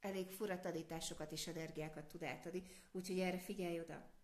[0.00, 4.14] elég fura tanításokat és energiákat tud átadni, úgyhogy erre figyelj oda.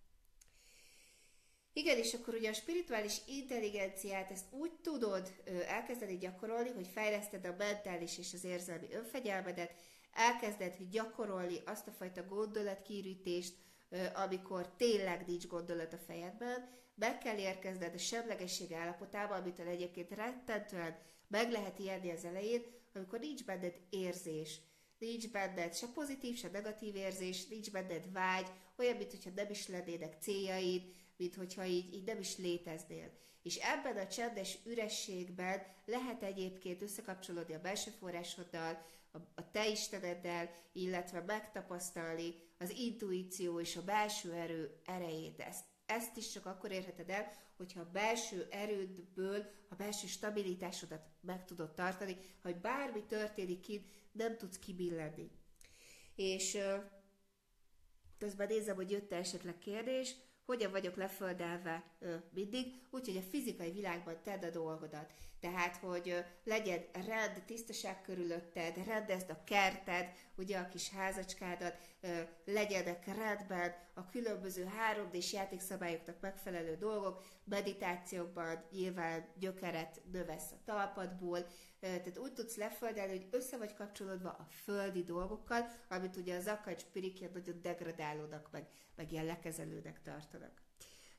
[1.74, 7.44] Igen, és akkor ugye a spirituális intelligenciát ezt úgy tudod ö, elkezdeni gyakorolni, hogy fejleszted
[7.44, 9.74] a mentális és az érzelmi önfegyelmedet,
[10.12, 13.54] elkezded gyakorolni azt a fajta gondolatkírítést,
[14.14, 20.98] amikor tényleg nincs gondolat a fejedben, meg kell érkezned a semlegesség állapotába, amitől egyébként rettentően
[21.28, 22.62] meg lehet ijedni az elején,
[22.94, 24.60] amikor nincs benned érzés,
[24.98, 30.16] nincs benned se pozitív, se negatív érzés, nincs benned vágy, olyan, mintha nem is lennének
[30.20, 30.82] céljaid,
[31.16, 33.10] mint hogyha így, így nem is léteznél.
[33.42, 40.50] És ebben a csendes ürességben lehet egyébként összekapcsolódni a belső forrásoddal, a, a te isteneddel,
[40.72, 45.40] illetve megtapasztalni az intuíció és a belső erő erejét.
[45.40, 51.44] Ezt, ezt is csak akkor érheted el, hogyha a belső erődből a belső stabilitásodat meg
[51.44, 55.30] tudod tartani, hogy bármi történik kint, nem tudsz kibillenni.
[56.14, 56.58] És
[58.18, 64.22] közben nézem, hogy jött esetleg kérdés, hogyan vagyok leföldelve ö, mindig, úgyhogy a fizikai világban
[64.22, 65.12] tedd a dolgodat.
[65.42, 71.76] Tehát, hogy legyen rend, tisztaság körülötted, rendezd a kerted, ugye a kis házacskádat,
[72.44, 81.46] legyenek rendben a különböző 3D-s játékszabályoknak megfelelő dolgok, meditációkban nyilván gyökeret növesz a talpadból,
[81.80, 86.80] tehát úgy tudsz leföldelni, hogy össze vagy kapcsolódva a földi dolgokkal, amit ugye az akad
[86.80, 88.66] spirikja nagyon degradálónak, meg,
[88.96, 90.62] meg ilyen lekezelőnek tartanak.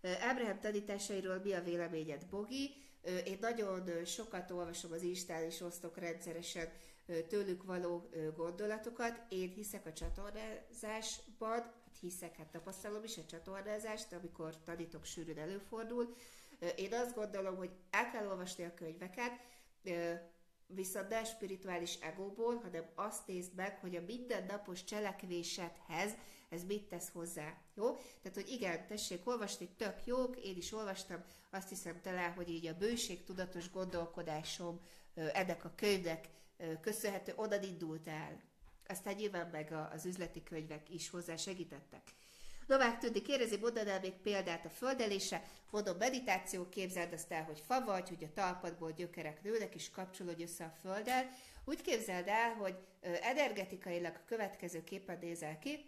[0.02, 2.82] Ábrahám tanításairól mi a véleményed, Bogi?
[3.04, 6.70] Én nagyon sokat olvasom az Instán és osztok rendszeresen
[7.28, 9.22] tőlük való gondolatokat.
[9.30, 16.16] Én hiszek a csatornázásban, hát hiszek, hát tapasztalom is a csatornázást, amikor tanítok sűrűn előfordul.
[16.76, 19.32] Én azt gondolom, hogy el kell olvasni a könyveket,
[20.68, 26.12] viszont ne spirituális egóból, hanem azt nézd meg, hogy a mindennapos cselekvésedhez
[26.54, 27.58] ez mit tesz hozzá.
[27.76, 27.96] Jó?
[27.96, 32.68] Tehát, hogy igen, tessék olvasni, tök jók, én is olvastam, azt hiszem talán, hogy így
[32.68, 34.80] a bőség tudatos gondolkodásom
[35.16, 36.30] ennek a könyvnek
[36.82, 38.42] köszönhető, onnan indult el.
[38.88, 42.02] Aztán nyilván meg az üzleti könyvek is hozzá segítettek.
[42.68, 47.84] Novák Tündi kérdezi, mondanál még példát a földelése, mondom, meditáció, képzeld azt el, hogy fa
[47.86, 51.30] vagy, hogy a talpadból gyökerek nőnek, és kapcsolódj össze a földdel.
[51.66, 55.86] Úgy képzeld el, hogy energetikailag a következő képen nézel ki,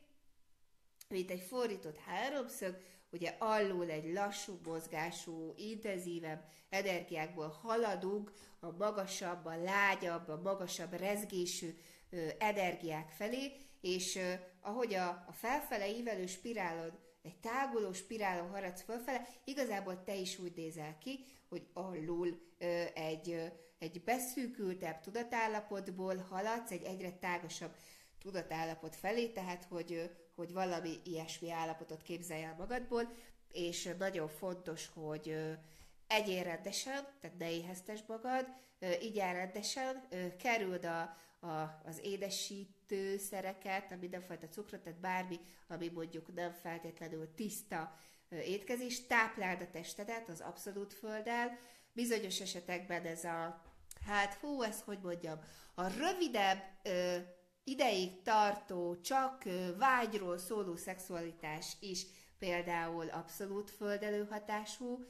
[1.08, 2.78] mint egy fordított háromszög,
[3.12, 11.78] ugye alul egy lassú mozgású, intenzívebb energiákból haladunk a magasabb, a lágyabb, a magasabb rezgésű
[12.10, 13.52] ö, energiák felé,
[13.82, 20.16] és ö, ahogy a, a felfele ívelő spirálod, egy táguló spirálon haradsz fölfele, igazából te
[20.16, 23.46] is úgy nézel ki, hogy alul ö, egy, ö,
[23.80, 27.76] egy beszűkültebb tudatállapotból haladsz egy egyre tágasabb
[28.20, 33.14] tudatállapot felé, tehát hogy, hogy valami ilyesmi állapotot képzelj el magadból,
[33.52, 35.38] és nagyon fontos, hogy
[36.08, 38.48] egyél rendesen, tehát ne éheztes magad,
[39.02, 40.08] igyál rendesen,
[40.38, 41.18] kerüld a,
[41.48, 47.96] a, az édesítő szereket, a mindenfajta cukrot, tehát bármi, ami mondjuk nem feltétlenül tiszta
[48.30, 51.58] étkezés, tápláld a testedet az abszolút földdel,
[51.94, 53.62] bizonyos esetekben ez a,
[54.06, 55.40] hát hú, ezt hogy mondjam,
[55.74, 57.18] a rövidebb ö,
[57.68, 59.44] ideig tartó, csak
[59.78, 62.06] vágyról szóló szexualitás is
[62.40, 65.06] például abszolút földelő hatású,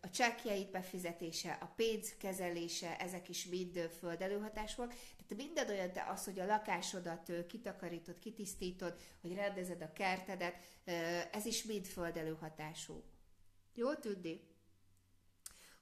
[0.00, 4.88] a csekkjeit befizetése, a pénz kezelése, ezek is mind földelő hatásúak.
[4.88, 10.56] Tehát minden olyan, te az, hogy a lakásodat kitakarítod, kitisztítod, hogy rendezed a kertedet,
[11.32, 13.02] ez is mind földelő hatású.
[13.74, 14.40] Jó tudni?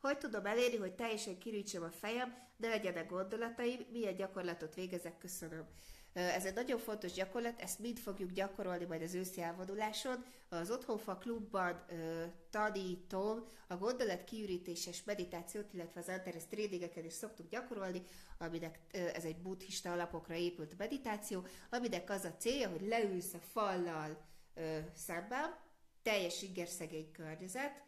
[0.01, 5.67] Hogy tudom elérni, hogy teljesen kirítsem a fejem, de legyenek gondolataim, milyen gyakorlatot végezek, köszönöm.
[6.13, 10.25] Ez egy nagyon fontos gyakorlat, ezt mind fogjuk gyakorolni majd az őszi elvonuláson.
[10.49, 17.49] Az Otthonfa klubban ö, tanítom a gondolat kiürítéses meditációt, illetve az Antares tréningeken is szoktuk
[17.49, 18.03] gyakorolni,
[18.39, 23.41] aminek ö, ez egy buddhista alapokra épült meditáció, aminek az a célja, hogy leülsz a
[23.53, 25.57] fallal ö, szemben,
[26.03, 27.83] teljes ingerszegény környezet,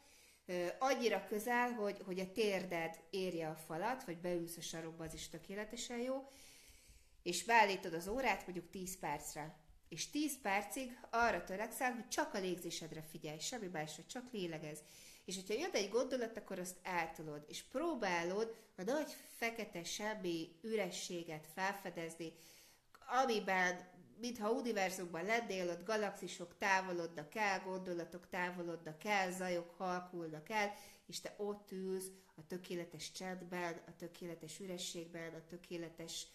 [0.78, 5.28] annyira közel, hogy, hogy a térded érje a falat, vagy beülsz a sarokba, az is
[5.28, 6.28] tökéletesen jó,
[7.22, 9.60] és beállítod az órát mondjuk 10 percre.
[9.88, 14.78] És 10 percig arra törekszel, hogy csak a légzésedre figyelj, semmi másra, csak lélegez.
[15.24, 21.46] És hogyha jön egy gondolat, akkor azt eltolod, és próbálod a nagy fekete semmi ürességet
[21.54, 22.32] felfedezni,
[23.22, 23.90] amiben
[24.22, 30.72] mintha univerzumban lennél, ott galaxisok távolodnak el, gondolatok távolodnak el, zajok halkulnak el,
[31.06, 36.26] és te ott ülsz a tökéletes csendben, a tökéletes ürességben, a tökéletes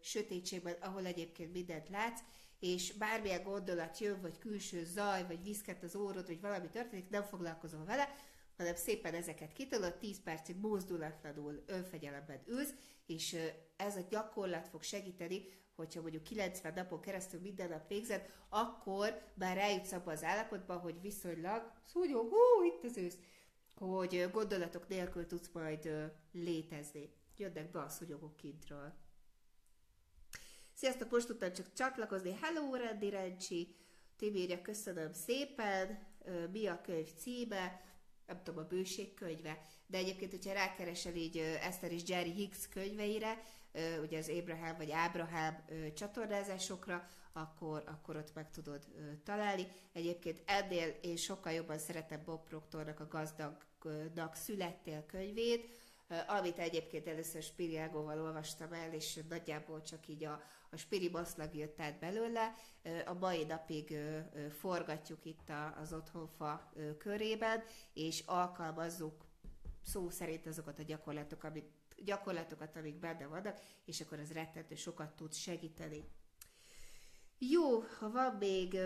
[0.00, 2.20] sötétségben, ahol egyébként mindent látsz,
[2.60, 7.22] és bármilyen gondolat jön, vagy külső zaj, vagy viszket az órod, vagy valami történik, nem
[7.22, 8.14] foglalkozol vele,
[8.56, 12.74] hanem szépen ezeket kitolod, 10 percig mozdulatlanul önfegyelemben ülsz,
[13.06, 13.36] és
[13.76, 15.44] ez a gyakorlat fog segíteni,
[15.76, 21.00] hogyha mondjuk 90 napon keresztül minden nap végzed, akkor már rájutsz abba az állapotba, hogy
[21.00, 23.18] viszonylag, szúnyog, hú, itt az ősz,
[23.74, 27.12] hogy gondolatok nélkül tudsz majd létezni.
[27.36, 28.92] Jönnek be a szúnyogok kintről.
[30.72, 32.38] Sziasztok, most tudtam csak csatlakozni.
[32.40, 33.76] Hello, Randy Rencsi!
[34.16, 36.06] Tibérja, köszönöm szépen.
[36.52, 37.82] Mi a könyv címe?
[38.26, 39.60] Nem tudom, a bőség könyve.
[39.86, 43.42] De egyébként, hogyha rákeresel így Esther és Jerry Hicks könyveire,
[44.02, 45.64] ugye az Abraham vagy Ábrahám
[45.94, 48.86] csatornázásokra, akkor, akkor ott meg tudod
[49.24, 49.66] találni.
[49.92, 55.68] Egyébként ennél én sokkal jobban szeretem Bob Proctornak a gazdagnak születtél könyvét,
[56.26, 61.80] amit egyébként először Spiriágóval olvastam el, és nagyjából csak így a, a Spiri baszlag jött
[61.80, 62.54] át belőle.
[63.04, 63.96] A mai napig
[64.58, 67.62] forgatjuk itt az otthonfa körében,
[67.92, 69.24] és alkalmazzuk
[69.82, 71.70] szó szerint azokat a gyakorlatok, amit,
[72.04, 76.04] gyakorlatokat, amik benne vannak, és akkor ez rettentő sokat tud segíteni.
[77.38, 78.78] Jó, ha van még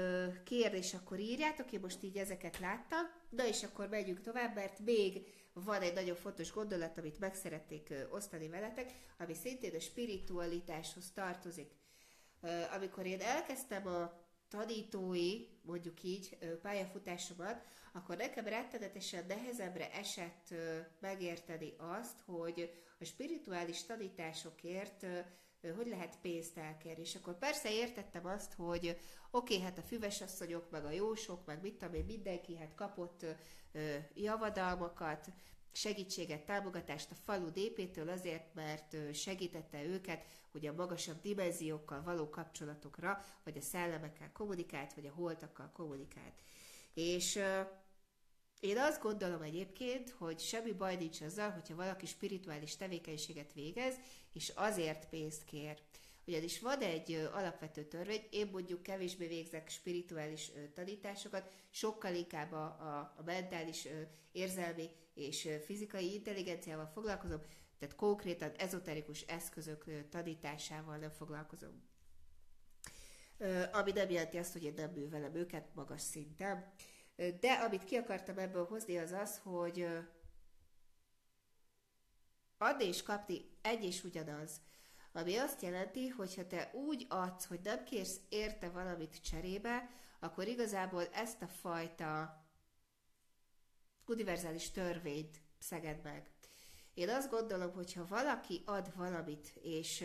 [0.45, 5.27] kérdés, akkor írjátok, én most így ezeket láttam, na és akkor megyünk tovább, mert még
[5.53, 11.71] van egy nagyon fontos gondolat, amit meg szeretnék osztani veletek, ami szintén a spiritualitáshoz tartozik.
[12.75, 20.55] Amikor én elkezdtem a tanítói, mondjuk így, pályafutásomat, akkor nekem rettenetesen nehezebbre esett
[21.01, 22.71] megérteni azt, hogy
[23.01, 25.07] a spirituális tanításokért
[25.77, 27.03] hogy lehet pénzt elkérni.
[27.03, 28.99] És akkor persze értettem azt, hogy
[29.31, 33.27] oké, okay, hát a füvesasszonyok, meg a jósok, meg mit tudom én, mindenki hát kapott
[34.15, 35.27] javadalmakat,
[35.73, 43.25] segítséget, támogatást a falu dépétől azért, mert segítette őket, hogy a magasabb dimenziókkal való kapcsolatokra,
[43.45, 46.43] vagy a szellemekkel kommunikált, vagy a holtakkal kommunikált.
[46.95, 47.41] És
[48.61, 53.95] én azt gondolom egyébként, hogy semmi baj nincs azzal, hogyha valaki spirituális tevékenységet végez,
[54.33, 55.79] és azért pénzt kér.
[56.29, 63.15] Ugyanis van egy alapvető törvény, én mondjuk kevésbé végzek spirituális tanításokat, sokkal inkább a, a,
[63.17, 63.89] a mentális,
[64.33, 67.41] érzelmi és fizikai intelligenciával foglalkozom,
[67.79, 71.83] tehát konkrétan ezoterikus eszközök tanításával nem foglalkozom.
[73.73, 76.73] Ami nem jelenti azt, hogy én nem művelem őket magas szinten.
[77.41, 79.87] De amit ki akartam ebből hozni, az az, hogy
[82.59, 84.61] adni és kapni egy és ugyanaz.
[85.19, 89.91] Ami azt jelenti, hogy ha te úgy adsz, hogy nem kérsz érte valamit cserébe,
[90.21, 92.43] akkor igazából ezt a fajta
[94.07, 96.31] univerzális törvényt szeged meg.
[96.95, 100.05] Én azt gondolom, hogy ha valaki ad valamit, és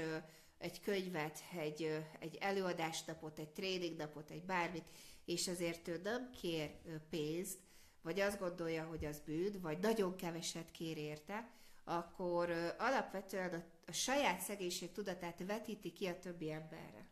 [0.57, 4.89] egy könyvet, egy, egy előadásnapot, egy tréningnapot, egy bármit,
[5.26, 6.72] és azért ő nem kér
[7.09, 7.59] pénzt,
[8.01, 11.49] vagy azt gondolja, hogy az bűn, vagy nagyon keveset kér érte,
[11.84, 17.08] akkor alapvetően a, a saját szegénység tudatát vetíti ki a többi emberre.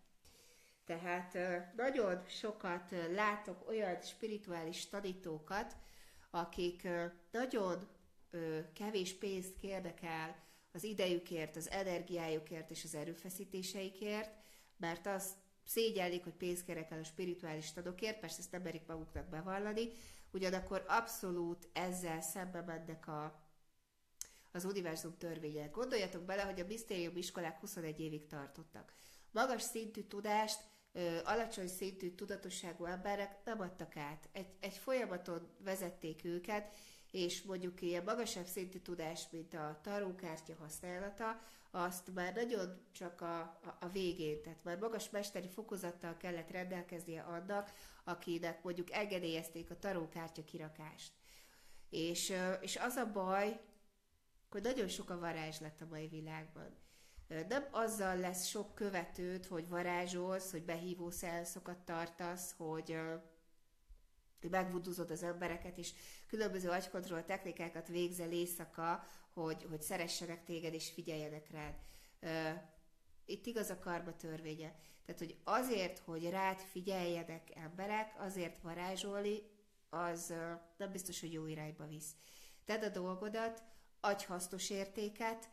[0.86, 1.38] Tehát
[1.76, 5.76] nagyon sokat látok olyan spirituális tanítókat,
[6.30, 6.88] akik
[7.32, 7.88] nagyon
[8.74, 10.36] kevés pénzt kérnek el
[10.72, 14.32] az idejükért, az energiájukért és az erőfeszítéseikért,
[14.78, 15.34] mert azt
[15.66, 19.90] szégyellik, hogy pénzt kérek el a spirituális tanokért, persze ezt nem merik maguknak bevallani,
[20.32, 23.40] ugyanakkor abszolút ezzel szembe mennek a,
[24.52, 25.72] az univerzum törvények.
[25.72, 28.94] Gondoljatok bele, hogy a misztérium iskolák 21 évig tartottak.
[29.32, 30.60] Magas szintű tudást
[30.92, 34.30] ö, alacsony szintű tudatosságú emberek nem adtak át.
[34.32, 36.74] Egy, egy folyamaton vezették őket,
[37.12, 41.40] és mondjuk ilyen magasabb szintű tudás, mint a tarókártya használata,
[41.72, 47.22] azt már nagyon csak a, a, a végén, tehát már magas mesteri fokozattal kellett rendelkeznie
[47.22, 47.72] annak,
[48.04, 51.12] akinek mondjuk engedélyezték a tarókártya kirakást.
[51.90, 53.60] És, és az a baj,
[54.52, 56.76] hogy nagyon sok a varázslat a mai világban.
[57.28, 63.00] Nem azzal lesz sok követőt, hogy varázsolsz, hogy behívó szelszokat tartasz, hogy
[64.50, 65.94] megvuduzod az embereket, és
[66.28, 71.76] különböző agykontroll technikákat végzel éjszaka, hogy, hogy szeressenek téged és figyeljenek rád.
[73.26, 74.76] Itt igaz a karma törvénye.
[75.06, 79.42] Tehát, hogy azért, hogy rád figyeljenek emberek, azért varázsolni,
[79.90, 80.34] az
[80.78, 82.16] nem biztos, hogy jó irányba visz.
[82.66, 83.64] Tedd a dolgodat,
[84.02, 85.50] adj hasznos értéket,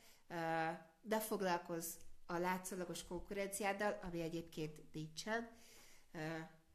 [1.03, 1.95] de foglalkozz
[2.27, 5.49] a látszólagos konkurenciáddal, ami egyébként nincsen,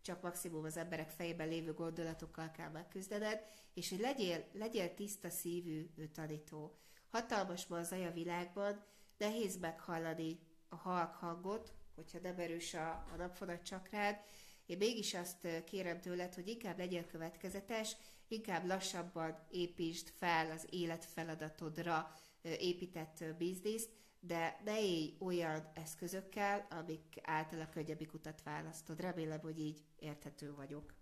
[0.01, 5.89] csak maximum az emberek fejében lévő gondolatokkal kell megküzdened, és hogy legyél, legyél tiszta szívű
[6.13, 6.77] tanító.
[7.09, 8.83] Hatalmas ma az a világban,
[9.17, 14.23] nehéz meghallani a halk hangot, hogyha nem erős a, a napfonat csakrád,
[14.65, 17.95] én mégis azt kérem tőled, hogy inkább legyél következetes,
[18.27, 27.61] inkább lassabban építsd fel az életfeladatodra épített bizniszt, de ne élj olyan eszközökkel, amik által
[27.61, 28.99] a könnyebbik utat választod.
[28.99, 30.93] Remélem, hogy így érthető vagyok.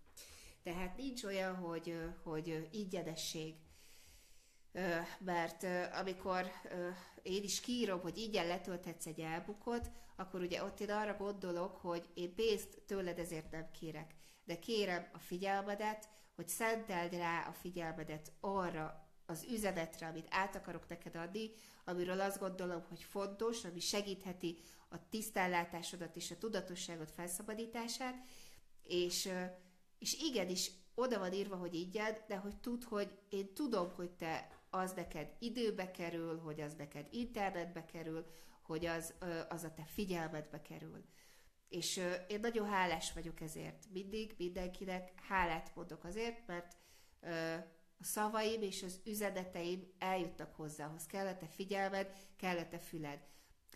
[0.62, 3.54] Tehát nincs olyan, hogy, hogy ingyenesség,
[5.18, 6.50] mert amikor
[7.22, 12.08] én is kírom, hogy ingyen letölthetsz egy elbukot, akkor ugye ott én arra gondolok, hogy
[12.14, 14.14] én pénzt tőled ezért nem kérek,
[14.44, 20.88] de kérem a figyelmedet, hogy szenteld rá a figyelmedet arra az üzenetre, amit át akarok
[20.88, 21.50] neked adni,
[21.84, 24.58] amiről azt gondolom, hogy fontos, ami segítheti
[24.88, 28.14] a tisztállátásodat és a tudatosságot felszabadítását,
[28.82, 29.28] és,
[29.98, 34.62] és igenis oda van írva, hogy ígyed, de hogy tud, hogy én tudom, hogy te
[34.70, 38.26] az neked időbe kerül, hogy az neked internetbe kerül,
[38.62, 39.14] hogy az,
[39.48, 41.04] az a te figyelmedbe kerül.
[41.72, 43.86] És én nagyon hálás vagyok ezért.
[43.92, 46.76] Mindig mindenkinek hálát mondok azért, mert
[47.98, 51.06] a szavaim és az üzeneteim eljuttak hozzához.
[51.06, 53.20] Kellett-e figyelmed, kellett-e füled.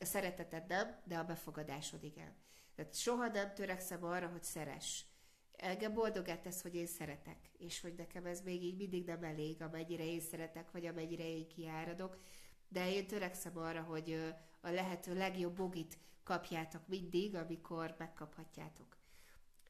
[0.00, 2.36] A szereteted nem, de a befogadásod igen.
[2.74, 5.04] Tehát soha nem törekszem arra, hogy szeress.
[5.52, 9.62] Engem boldogát tesz, hogy én szeretek, és hogy nekem ez még így mindig nem elég,
[9.62, 12.18] amennyire én szeretek, vagy amennyire én kiáradok,
[12.68, 18.96] de én törekszem arra, hogy a lehető legjobb bogit kapjátok mindig, amikor megkaphatjátok.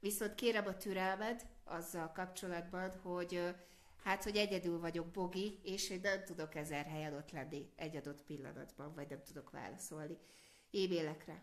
[0.01, 3.55] Viszont kérem a türelmed azzal kapcsolatban, hogy
[4.03, 8.23] hát, hogy egyedül vagyok bogi, és hogy nem tudok ezer helyen ott lenni egy adott
[8.23, 10.19] pillanatban, vagy nem tudok válaszolni
[10.73, 11.43] e-mailekre.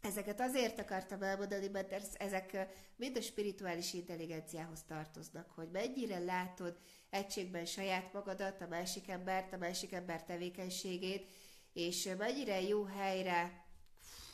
[0.00, 6.78] Ezeket azért akartam elmondani, mert ezek mind a spirituális intelligenciához tartoznak, hogy mennyire látod
[7.10, 11.28] egységben saját magadat, a másik embert, a másik ember tevékenységét,
[11.72, 13.68] és mennyire jó helyre,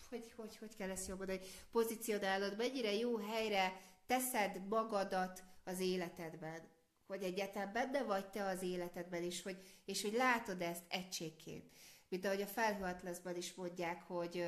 [0.09, 6.75] hogy, hogy, hogy kell ezt jobban mondani, pozícionálod, mennyire jó helyre teszed magadat az életedben
[7.07, 11.71] hogy egyáltalán benne vagy te az életedben is, hogy, és hogy látod ezt egységként.
[12.09, 14.45] Mint ahogy a felhőatlaszban is mondják, hogy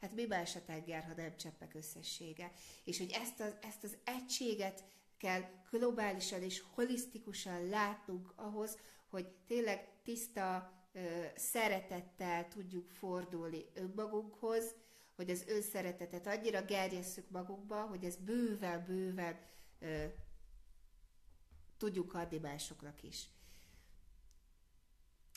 [0.00, 2.52] hát mi más a tenger, ha nem cseppek összessége.
[2.84, 4.84] És hogy ezt az, ezt az egységet
[5.18, 8.78] kell globálisan és holisztikusan látnunk ahhoz,
[9.10, 10.72] hogy tényleg tiszta
[11.36, 14.74] szeretettel tudjuk fordulni önmagunkhoz,
[15.20, 19.38] hogy az önszeretetet annyira gerjesszük magunkba, hogy ez bőven-bőven
[21.78, 23.28] tudjuk adni másoknak is.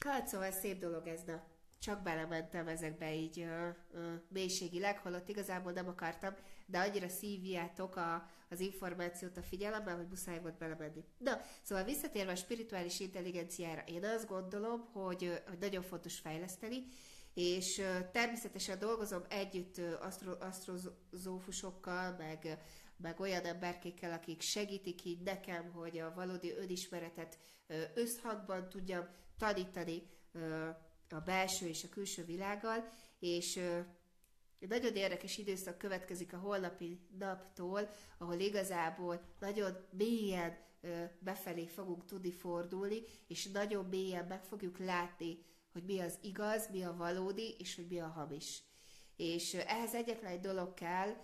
[0.06, 1.48] Hát szóval szép dolog ez, de
[1.80, 8.30] csak belementem ezekbe így ö, ö, mélységileg, holott igazából nem akartam, de annyira szívjátok a,
[8.50, 11.04] az információt a figyelemben, hogy muszáj volt belemenni.
[11.18, 16.86] Na, szóval visszatérve a spirituális intelligenciára, én azt gondolom, hogy, hogy nagyon fontos fejleszteni,
[17.34, 17.82] és
[18.12, 22.58] természetesen dolgozom együtt asztro, asztrozófusokkal, meg
[22.98, 27.38] meg olyan emberkékkel, akik segítik így nekem, hogy a valódi önismeretet
[27.94, 29.08] összhangban tudjam
[29.38, 30.02] tanítani
[31.10, 33.60] a belső és a külső világgal, és
[34.60, 40.58] nagyon érdekes időszak következik a holnapi naptól, ahol igazából nagyon mélyen
[41.20, 46.84] befelé fogunk tudni fordulni, és nagyon mélyen meg fogjuk látni, hogy mi az igaz, mi
[46.84, 48.64] a valódi, és hogy mi a hamis.
[49.16, 51.16] És ehhez egyetlen egy dolog kell,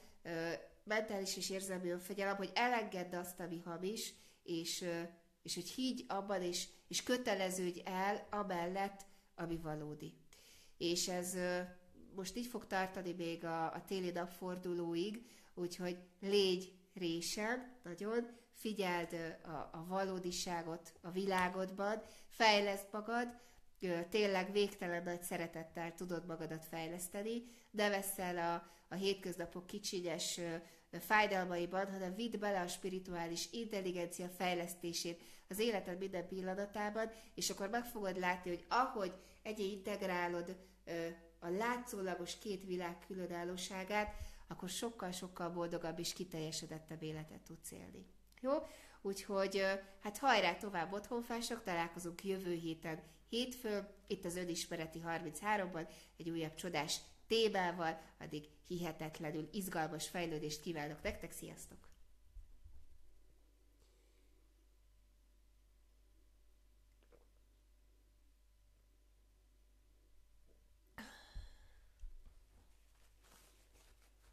[0.83, 4.85] mentális és érzelmi önfegyelem, hogy elengedd azt, ami hamis, és,
[5.41, 10.13] és hogy higgy abban, és, és köteleződj el amellett, ami valódi.
[10.77, 11.37] És ez
[12.15, 19.77] most így fog tartani még a, a téli napfordulóig, úgyhogy légy résen, nagyon, figyeld a,
[19.77, 23.27] a valódiságot a világodban, fejleszd magad,
[24.09, 30.39] tényleg végtelen nagy szeretettel tudod magadat fejleszteni, ne veszel a, a hétköznapok kicsinyes
[30.91, 37.85] fájdalmaiban, hanem vidd bele a spirituális intelligencia fejlesztését az életed minden pillanatában, és akkor meg
[37.85, 39.13] fogod látni, hogy ahogy
[39.43, 40.57] egy integrálod
[41.39, 44.15] a látszólagos két világ különállóságát,
[44.47, 48.05] akkor sokkal-sokkal boldogabb és kiteljesedettebb életet tudsz élni.
[48.41, 48.53] Jó?
[49.01, 49.63] Úgyhogy
[49.99, 56.99] hát hajrá tovább otthonfások, találkozunk jövő héten hétfőn, itt az Önismereti 33-ban, egy újabb csodás
[57.27, 61.88] témával, addig hihetetlenül izgalmas fejlődést kívánok nektek, sziasztok!